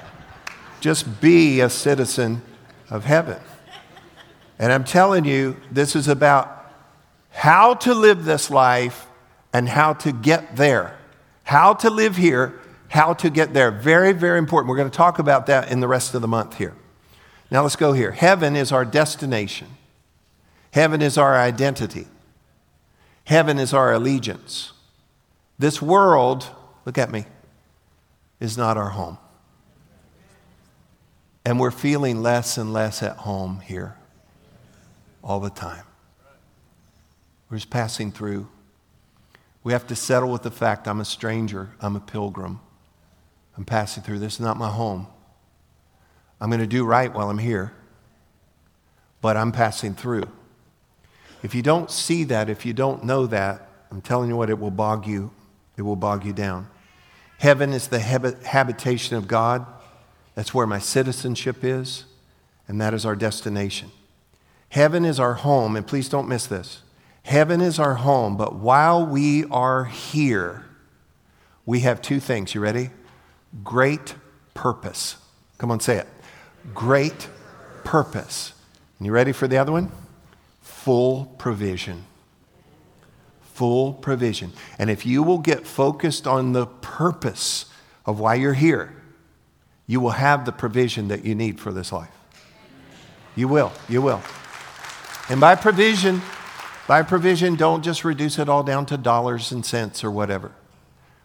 Just 0.79 1.19
be 1.19 1.59
a 1.59 1.69
citizen 1.69 2.41
of 2.89 3.03
heaven. 3.03 3.41
And 4.57 4.71
I'm 4.71 4.85
telling 4.85 5.25
you, 5.25 5.57
this 5.71 5.93
is 5.93 6.07
about 6.07 6.73
how 7.31 7.73
to 7.73 7.93
live 7.93 8.23
this 8.23 8.49
life 8.49 9.07
and 9.51 9.67
how 9.67 9.91
to 9.95 10.13
get 10.13 10.55
there. 10.55 10.97
How 11.43 11.73
to 11.73 11.89
live 11.89 12.15
here, 12.15 12.61
how 12.87 13.11
to 13.15 13.29
get 13.29 13.53
there. 13.53 13.71
Very, 13.71 14.13
very 14.13 14.39
important. 14.39 14.69
We're 14.69 14.77
going 14.77 14.89
to 14.89 14.97
talk 14.97 15.19
about 15.19 15.47
that 15.47 15.69
in 15.69 15.81
the 15.81 15.87
rest 15.89 16.15
of 16.15 16.21
the 16.21 16.29
month 16.29 16.57
here. 16.59 16.75
Now 17.51 17.63
let's 17.63 17.75
go 17.75 17.91
here. 17.91 18.11
Heaven 18.11 18.55
is 18.55 18.71
our 18.71 18.85
destination, 18.85 19.67
heaven 20.71 21.01
is 21.01 21.17
our 21.17 21.35
identity, 21.35 22.07
heaven 23.23 23.59
is 23.59 23.73
our 23.73 23.93
allegiance. 23.93 24.73
This 25.59 25.81
world, 25.81 26.47
look 26.85 26.97
at 26.97 27.11
me, 27.11 27.25
is 28.39 28.57
not 28.57 28.77
our 28.77 28.89
home. 28.89 29.17
And 31.45 31.59
we're 31.59 31.71
feeling 31.71 32.21
less 32.21 32.57
and 32.57 32.71
less 32.71 33.03
at 33.03 33.17
home 33.17 33.59
here 33.59 33.95
all 35.23 35.39
the 35.39 35.49
time. 35.49 35.83
We're 37.49 37.57
just 37.57 37.69
passing 37.69 38.11
through. 38.11 38.47
We 39.63 39.73
have 39.73 39.87
to 39.87 39.95
settle 39.95 40.31
with 40.31 40.43
the 40.43 40.51
fact 40.51 40.87
I'm 40.87 40.99
a 40.99 41.05
stranger, 41.05 41.69
I'm 41.79 41.95
a 41.95 41.99
pilgrim. 41.99 42.59
I'm 43.55 43.65
passing 43.65 44.03
through. 44.03 44.19
This 44.19 44.33
is 44.33 44.39
not 44.39 44.57
my 44.57 44.69
home. 44.69 45.07
I'm 46.41 46.49
going 46.49 46.59
to 46.59 46.67
do 46.67 46.85
right 46.85 47.13
while 47.13 47.29
I'm 47.29 47.37
here, 47.37 47.71
but 49.21 49.37
I'm 49.37 49.51
passing 49.51 49.93
through. 49.93 50.27
If 51.43 51.53
you 51.53 51.61
don't 51.61 51.91
see 51.91 52.23
that, 52.25 52.49
if 52.49 52.65
you 52.65 52.73
don't 52.73 53.03
know 53.03 53.27
that, 53.27 53.67
I'm 53.91 54.01
telling 54.01 54.29
you 54.29 54.35
what, 54.35 54.49
it 54.49 54.59
will 54.59 54.71
bog 54.71 55.05
you. 55.05 55.31
It 55.77 55.81
will 55.83 55.95
bog 55.95 56.25
you 56.25 56.33
down. 56.33 56.69
Heaven 57.37 57.73
is 57.73 57.89
the 57.89 57.99
habitation 57.99 59.17
of 59.17 59.27
God. 59.27 59.65
That's 60.35 60.53
where 60.53 60.65
my 60.65 60.79
citizenship 60.79 61.63
is, 61.63 62.05
and 62.67 62.79
that 62.79 62.93
is 62.93 63.05
our 63.05 63.15
destination. 63.15 63.91
Heaven 64.69 65.05
is 65.05 65.19
our 65.19 65.33
home, 65.33 65.75
and 65.75 65.85
please 65.85 66.09
don't 66.09 66.27
miss 66.27 66.47
this. 66.47 66.81
Heaven 67.23 67.61
is 67.61 67.77
our 67.79 67.95
home, 67.95 68.37
but 68.37 68.55
while 68.55 69.05
we 69.05 69.45
are 69.45 69.85
here, 69.85 70.65
we 71.65 71.81
have 71.81 72.01
two 72.01 72.19
things. 72.19 72.55
You 72.55 72.61
ready? 72.61 72.89
Great 73.63 74.15
purpose. 74.53 75.17
Come 75.57 75.69
on, 75.71 75.79
say 75.79 75.97
it. 75.97 76.07
Great 76.73 77.27
purpose. 77.83 78.53
And 78.97 79.05
you 79.05 79.11
ready 79.11 79.31
for 79.31 79.47
the 79.47 79.57
other 79.57 79.71
one? 79.71 79.91
Full 80.63 81.25
provision. 81.37 82.05
Full 83.53 83.93
provision. 83.93 84.51
And 84.79 84.89
if 84.89 85.05
you 85.05 85.21
will 85.21 85.37
get 85.37 85.67
focused 85.67 86.25
on 86.25 86.53
the 86.53 86.65
purpose 86.65 87.65
of 88.05 88.19
why 88.19 88.35
you're 88.35 88.53
here, 88.53 88.95
you 89.85 89.99
will 89.99 90.11
have 90.11 90.45
the 90.45 90.51
provision 90.51 91.09
that 91.09 91.23
you 91.23 91.35
need 91.35 91.59
for 91.59 91.71
this 91.71 91.91
life. 91.91 92.09
You 93.35 93.47
will. 93.47 93.71
You 93.87 94.01
will. 94.01 94.21
And 95.29 95.39
by 95.39 95.55
provision, 95.55 96.21
by 96.87 97.03
provision, 97.03 97.55
don't 97.55 97.83
just 97.83 98.03
reduce 98.03 98.39
it 98.39 98.49
all 98.49 98.63
down 98.63 98.85
to 98.87 98.97
dollars 98.97 99.51
and 99.51 99.65
cents 99.65 100.03
or 100.03 100.11
whatever. 100.11 100.51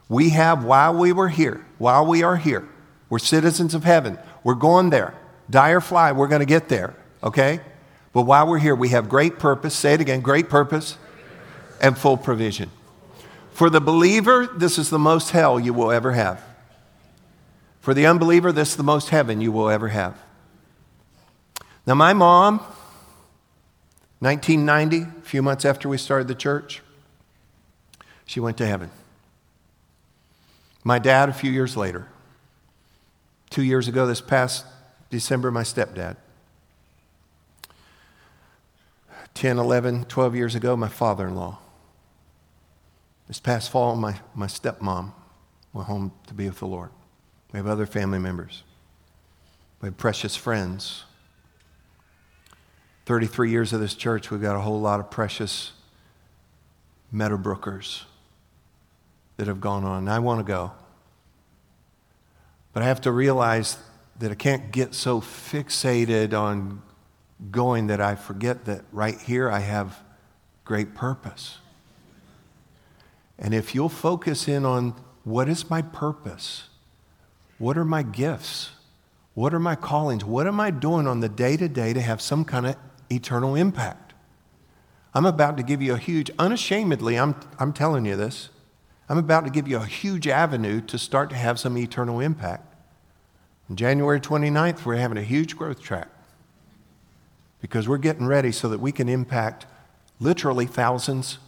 We 0.09 0.31
have, 0.31 0.65
while 0.65 0.95
we 0.95 1.13
were 1.13 1.29
here, 1.29 1.67
while 1.79 2.07
we 2.07 2.23
are 2.23 2.37
here, 2.37 2.69
we're 3.09 3.19
citizens 3.19 3.75
of 3.75 3.85
heaven. 3.85 4.19
We're 4.45 4.55
going 4.55 4.91
there. 4.91 5.15
Die 5.51 5.71
or 5.71 5.81
fly, 5.81 6.13
we're 6.13 6.29
going 6.29 6.41
to 6.41 6.47
get 6.47 6.69
there, 6.69 6.95
okay? 7.23 7.61
But 8.13 8.23
while 8.23 8.47
we're 8.47 8.59
here, 8.59 8.75
we 8.75 8.89
have 8.91 9.09
great 9.09 9.39
purpose. 9.39 9.75
Say 9.75 9.95
it 9.95 10.01
again 10.01 10.21
great 10.21 10.49
purpose 10.49 10.97
and 11.81 11.97
full 11.97 12.17
provision. 12.17 12.71
For 13.53 13.71
the 13.71 13.81
believer, 13.81 14.47
this 14.47 14.79
is 14.79 14.91
the 14.91 14.99
most 14.99 15.31
hell 15.31 15.59
you 15.59 15.73
will 15.73 15.91
ever 15.91 16.13
have. 16.13 16.43
For 17.81 17.95
the 17.95 18.07
unbeliever, 18.07 18.53
this 18.53 18.71
is 18.71 18.77
the 18.77 18.83
most 18.83 19.09
heaven 19.09 19.41
you 19.41 19.51
will 19.51 19.69
ever 19.69 19.89
have. 19.89 20.17
Now, 21.87 21.95
my 21.95 22.13
mom, 22.13 22.59
1990, 24.21 25.19
a 25.19 25.23
few 25.23 25.43
months 25.43 25.65
after 25.65 25.89
we 25.89 25.97
started 25.97 26.29
the 26.29 26.35
church, 26.35 26.83
she 28.27 28.41
went 28.41 28.59
to 28.59 28.67
heaven. 28.67 28.91
My 30.85 30.99
dad, 30.99 31.29
a 31.29 31.33
few 31.33 31.51
years 31.51 31.77
later. 31.77 32.09
Two 33.51 33.63
years 33.63 33.89
ago, 33.89 34.07
this 34.07 34.21
past 34.21 34.67
December, 35.11 35.51
my 35.51 35.63
stepdad. 35.63 36.17
10, 39.39 39.57
11, 39.57 40.07
12 40.07 40.35
years 40.35 40.57
ago, 40.57 40.77
my 40.77 40.89
father 40.89 41.29
in 41.29 41.37
law. 41.37 41.61
This 43.29 43.39
past 43.39 43.71
fall, 43.71 43.95
my, 43.95 44.19
my 44.35 44.49
stepmom 44.49 45.13
went 45.73 45.87
home 45.87 46.11
to 46.27 46.35
be 46.35 46.49
with 46.49 46.59
the 46.59 46.67
Lord. 46.67 46.91
We 47.53 47.59
have 47.59 47.69
other 47.69 47.87
family 47.87 48.19
members. 48.19 48.65
We 49.81 49.87
have 49.87 49.97
precious 49.97 50.35
friends. 50.35 51.05
33 53.07 53.53
years 53.53 53.73
of 53.73 53.79
this 53.79 53.95
church, 53.95 54.33
we've 54.33 54.43
got 54.43 54.57
a 54.57 54.61
whole 54.61 54.81
lot 54.81 54.99
of 54.99 55.09
precious 55.09 55.71
Meadowbrookers 57.15 58.03
that 59.37 59.47
have 59.47 59.61
gone 59.61 59.85
on. 59.85 59.99
And 59.99 60.11
I 60.11 60.19
want 60.19 60.45
to 60.45 60.45
go. 60.45 60.73
But 62.73 62.83
I 62.83 62.87
have 62.87 63.03
to 63.03 63.13
realize 63.13 63.77
that 64.19 64.33
I 64.33 64.35
can't 64.35 64.73
get 64.73 64.95
so 64.95 65.21
fixated 65.21 66.37
on 66.37 66.83
going 67.51 67.87
that 67.87 68.01
I 68.01 68.15
forget 68.15 68.65
that 68.65 68.85
right 68.93 69.19
here 69.19 69.51
I 69.51 69.61
have 69.61 70.03
great 70.65 70.95
purpose. 70.95 71.59
And 73.39 73.55
if 73.55 73.75
you'll 73.75 73.89
focus 73.89 74.49
in 74.49 74.65
on 74.65 74.95
what 75.25 75.49
is 75.49 75.71
my 75.71 75.83
purpose? 75.83 76.69
What 77.59 77.79
are 77.79 77.85
my 77.85 78.03
gifts? 78.03 78.71
What 79.35 79.55
are 79.55 79.61
my 79.61 79.77
callings? 79.77 80.25
What 80.25 80.47
am 80.47 80.59
I 80.59 80.71
doing 80.71 81.07
on 81.07 81.21
the 81.21 81.29
day 81.29 81.57
to 81.57 81.69
day 81.69 81.93
to 81.93 82.01
have 82.01 82.21
some 82.21 82.45
kind 82.45 82.67
of 82.67 82.77
eternal 83.11 83.55
impact? 83.55 84.15
I'm 85.15 85.27
about 85.27 85.57
to 85.57 85.63
give 85.63 85.81
you 85.81 85.95
a 85.95 85.99
huge, 85.99 86.31
unashamedly, 86.39 87.17
I'm, 87.17 87.37
I'm 87.59 87.73
telling 87.73 88.05
you 88.05 88.17
this, 88.17 88.51
I'm 89.09 89.19
about 89.19 89.45
to 89.45 89.51
give 89.51 89.67
you 89.67 89.79
a 89.79 89.87
huge 89.87 90.29
avenue 90.29 90.81
to 90.83 90.99
start 90.99 91.31
to 91.31 91.37
have 91.37 91.59
some 91.59 91.79
eternal 91.79 92.21
impact. 92.21 92.75
On 93.71 93.77
January 93.77 94.21
29th, 94.21 94.85
we're 94.85 94.97
having 94.97 95.19
a 95.19 95.23
huge 95.23 95.57
growth 95.57 95.81
track 95.81 96.09
because 97.61 97.89
we're 97.89 97.99
getting 97.99 98.27
ready 98.27 98.53
so 98.53 98.69
that 98.69 98.81
we 98.81 98.93
can 98.93 99.09
impact 99.09 99.67
literally 100.21 100.67
thousands 100.67 101.39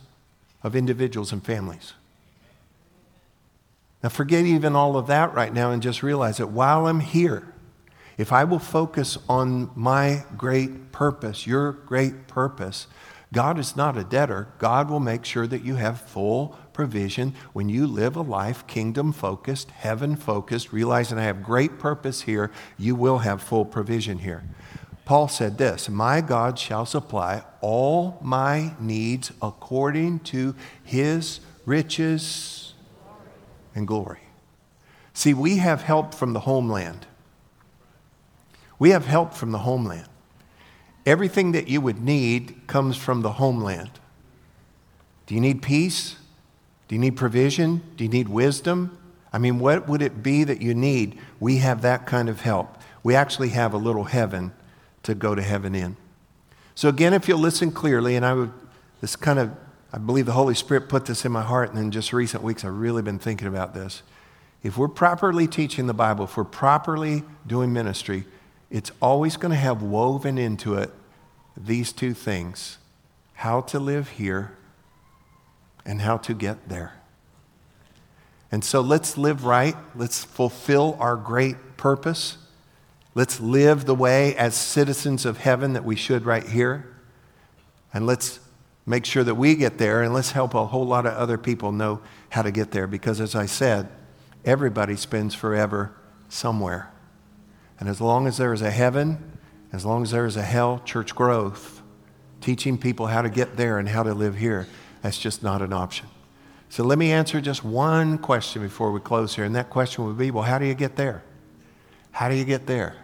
of 0.62 0.76
individuals 0.76 1.32
and 1.32 1.44
families. 1.44 1.94
Now, 4.02 4.08
forget 4.08 4.44
even 4.44 4.74
all 4.74 4.96
of 4.96 5.06
that 5.08 5.34
right 5.34 5.52
now 5.52 5.70
and 5.70 5.82
just 5.82 6.02
realize 6.02 6.38
that 6.38 6.48
while 6.48 6.86
I'm 6.86 7.00
here, 7.00 7.52
if 8.16 8.32
I 8.32 8.44
will 8.44 8.58
focus 8.58 9.18
on 9.28 9.70
my 9.74 10.24
great 10.36 10.92
purpose, 10.92 11.46
your 11.46 11.72
great 11.72 12.26
purpose, 12.26 12.86
God 13.32 13.58
is 13.58 13.76
not 13.76 13.96
a 13.96 14.04
debtor. 14.04 14.48
God 14.58 14.90
will 14.90 15.00
make 15.00 15.24
sure 15.24 15.46
that 15.46 15.62
you 15.62 15.76
have 15.76 16.00
full 16.00 16.58
provision 16.72 17.34
when 17.52 17.68
you 17.68 17.86
live 17.86 18.16
a 18.16 18.22
life 18.22 18.66
kingdom 18.66 19.12
focused, 19.12 19.70
heaven 19.70 20.16
focused, 20.16 20.72
realizing 20.72 21.18
I 21.18 21.24
have 21.24 21.42
great 21.42 21.78
purpose 21.78 22.22
here, 22.22 22.50
you 22.76 22.94
will 22.94 23.18
have 23.18 23.42
full 23.42 23.64
provision 23.64 24.18
here. 24.18 24.42
Paul 25.10 25.26
said 25.26 25.58
this 25.58 25.88
My 25.88 26.20
God 26.20 26.56
shall 26.56 26.86
supply 26.86 27.42
all 27.60 28.16
my 28.22 28.74
needs 28.78 29.32
according 29.42 30.20
to 30.20 30.54
his 30.84 31.40
riches 31.66 32.74
and 33.74 33.88
glory. 33.88 34.20
See, 35.12 35.34
we 35.34 35.56
have 35.56 35.82
help 35.82 36.14
from 36.14 36.32
the 36.32 36.38
homeland. 36.38 37.08
We 38.78 38.90
have 38.90 39.06
help 39.06 39.34
from 39.34 39.50
the 39.50 39.58
homeland. 39.58 40.06
Everything 41.04 41.50
that 41.50 41.66
you 41.66 41.80
would 41.80 42.00
need 42.00 42.68
comes 42.68 42.96
from 42.96 43.22
the 43.22 43.32
homeland. 43.32 43.90
Do 45.26 45.34
you 45.34 45.40
need 45.40 45.60
peace? 45.60 46.18
Do 46.86 46.94
you 46.94 47.00
need 47.00 47.16
provision? 47.16 47.82
Do 47.96 48.04
you 48.04 48.10
need 48.10 48.28
wisdom? 48.28 48.96
I 49.32 49.38
mean, 49.38 49.58
what 49.58 49.88
would 49.88 50.02
it 50.02 50.22
be 50.22 50.44
that 50.44 50.62
you 50.62 50.72
need? 50.72 51.18
We 51.40 51.56
have 51.56 51.82
that 51.82 52.06
kind 52.06 52.28
of 52.28 52.42
help. 52.42 52.80
We 53.02 53.16
actually 53.16 53.48
have 53.48 53.74
a 53.74 53.76
little 53.76 54.04
heaven 54.04 54.52
to 55.02 55.14
go 55.14 55.34
to 55.34 55.42
heaven 55.42 55.74
in. 55.74 55.96
So, 56.74 56.88
again, 56.88 57.12
if 57.14 57.28
you'll 57.28 57.38
listen 57.38 57.72
clearly, 57.72 58.16
and 58.16 58.24
I 58.24 58.34
would, 58.34 58.52
this 59.00 59.16
kind 59.16 59.38
of, 59.38 59.50
I 59.92 59.98
believe 59.98 60.26
the 60.26 60.32
Holy 60.32 60.54
Spirit 60.54 60.88
put 60.88 61.06
this 61.06 61.24
in 61.24 61.32
my 61.32 61.42
heart, 61.42 61.70
and 61.70 61.78
in 61.78 61.90
just 61.90 62.12
recent 62.12 62.42
weeks, 62.42 62.64
I've 62.64 62.74
really 62.74 63.02
been 63.02 63.18
thinking 63.18 63.48
about 63.48 63.74
this. 63.74 64.02
If 64.62 64.76
we're 64.76 64.88
properly 64.88 65.46
teaching 65.46 65.86
the 65.86 65.94
Bible, 65.94 66.26
if 66.26 66.36
we're 66.36 66.44
properly 66.44 67.22
doing 67.46 67.72
ministry, 67.72 68.24
it's 68.70 68.92
always 69.00 69.36
going 69.36 69.50
to 69.50 69.58
have 69.58 69.82
woven 69.82 70.38
into 70.38 70.74
it 70.74 70.90
these 71.56 71.92
two 71.92 72.14
things 72.14 72.78
how 73.34 73.62
to 73.62 73.78
live 73.78 74.10
here 74.10 74.52
and 75.86 76.02
how 76.02 76.18
to 76.18 76.34
get 76.34 76.68
there. 76.68 76.92
And 78.52 78.62
so 78.62 78.80
let's 78.80 79.16
live 79.16 79.44
right. 79.44 79.76
Let's 79.94 80.24
fulfill 80.24 80.96
our 81.00 81.16
great 81.16 81.78
purpose. 81.78 82.36
Let's 83.14 83.40
live 83.40 83.86
the 83.86 83.94
way 83.94 84.36
as 84.36 84.54
citizens 84.54 85.26
of 85.26 85.38
heaven 85.38 85.72
that 85.72 85.84
we 85.84 85.96
should 85.96 86.24
right 86.24 86.46
here. 86.46 86.86
And 87.92 88.06
let's 88.06 88.38
make 88.86 89.04
sure 89.04 89.24
that 89.24 89.34
we 89.34 89.56
get 89.56 89.78
there 89.78 90.02
and 90.02 90.14
let's 90.14 90.30
help 90.32 90.54
a 90.54 90.66
whole 90.66 90.86
lot 90.86 91.06
of 91.06 91.14
other 91.14 91.38
people 91.38 91.72
know 91.72 92.00
how 92.30 92.42
to 92.42 92.50
get 92.50 92.70
there 92.70 92.86
because, 92.86 93.20
as 93.20 93.34
I 93.34 93.46
said, 93.46 93.88
everybody 94.44 94.96
spends 94.96 95.34
forever 95.34 95.92
somewhere. 96.28 96.90
And 97.78 97.88
as 97.88 98.00
long 98.00 98.26
as 98.26 98.36
there 98.36 98.52
is 98.52 98.62
a 98.62 98.70
heaven, 98.70 99.38
as 99.72 99.84
long 99.84 100.02
as 100.02 100.12
there 100.12 100.26
is 100.26 100.36
a 100.36 100.42
hell, 100.42 100.80
church 100.84 101.14
growth, 101.14 101.82
teaching 102.40 102.78
people 102.78 103.06
how 103.06 103.22
to 103.22 103.30
get 103.30 103.56
there 103.56 103.78
and 103.78 103.88
how 103.88 104.02
to 104.02 104.14
live 104.14 104.36
here, 104.36 104.66
that's 105.02 105.18
just 105.18 105.42
not 105.42 105.62
an 105.62 105.72
option. 105.72 106.06
So 106.68 106.84
let 106.84 106.98
me 106.98 107.10
answer 107.10 107.40
just 107.40 107.64
one 107.64 108.18
question 108.18 108.62
before 108.62 108.92
we 108.92 109.00
close 109.00 109.34
here. 109.34 109.44
And 109.44 109.56
that 109.56 109.70
question 109.70 110.04
would 110.06 110.16
be 110.16 110.30
well, 110.30 110.44
how 110.44 110.58
do 110.58 110.66
you 110.66 110.74
get 110.74 110.96
there? 110.96 111.22
How 112.12 112.28
do 112.28 112.34
you 112.34 112.44
get 112.44 112.66
there? 112.66 112.96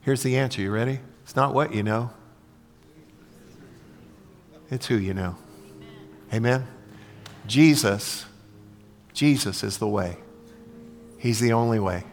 Here's 0.00 0.22
the 0.22 0.36
answer. 0.36 0.60
You 0.60 0.70
ready? 0.70 1.00
It's 1.22 1.36
not 1.36 1.54
what 1.54 1.74
you 1.74 1.82
know, 1.82 2.10
it's 4.70 4.86
who 4.86 4.96
you 4.96 5.14
know. 5.14 5.36
Amen? 6.32 6.66
Jesus, 7.46 8.24
Jesus 9.12 9.62
is 9.62 9.78
the 9.78 9.88
way. 9.88 10.16
He's 11.18 11.40
the 11.40 11.52
only 11.52 11.78
way. 11.78 12.04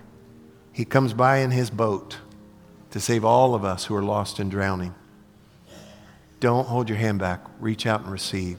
He 0.73 0.85
comes 0.85 1.13
by 1.13 1.37
in 1.37 1.51
his 1.51 1.69
boat 1.69 2.17
to 2.91 2.99
save 2.99 3.23
all 3.23 3.55
of 3.55 3.63
us 3.63 3.85
who 3.85 3.95
are 3.95 4.03
lost 4.03 4.39
and 4.39 4.51
drowning. 4.51 4.93
Don't 6.39 6.67
hold 6.67 6.89
your 6.89 6.97
hand 6.97 7.19
back. 7.19 7.41
Reach 7.59 7.85
out 7.85 8.01
and 8.01 8.11
receive. 8.11 8.57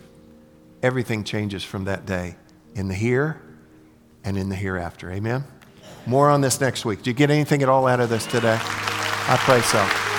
Everything 0.82 1.24
changes 1.24 1.62
from 1.62 1.84
that 1.84 2.06
day 2.06 2.36
in 2.74 2.88
the 2.88 2.94
here 2.94 3.40
and 4.24 4.36
in 4.36 4.48
the 4.48 4.56
hereafter. 4.56 5.10
Amen? 5.10 5.44
More 6.10 6.28
on 6.28 6.40
this 6.40 6.60
next 6.60 6.84
week. 6.84 7.04
Do 7.04 7.10
you 7.10 7.14
get 7.14 7.30
anything 7.30 7.62
at 7.62 7.68
all 7.68 7.86
out 7.86 8.00
of 8.00 8.08
this 8.08 8.26
today? 8.26 8.58
I 8.60 9.36
pray 9.44 9.60
so. 9.60 10.09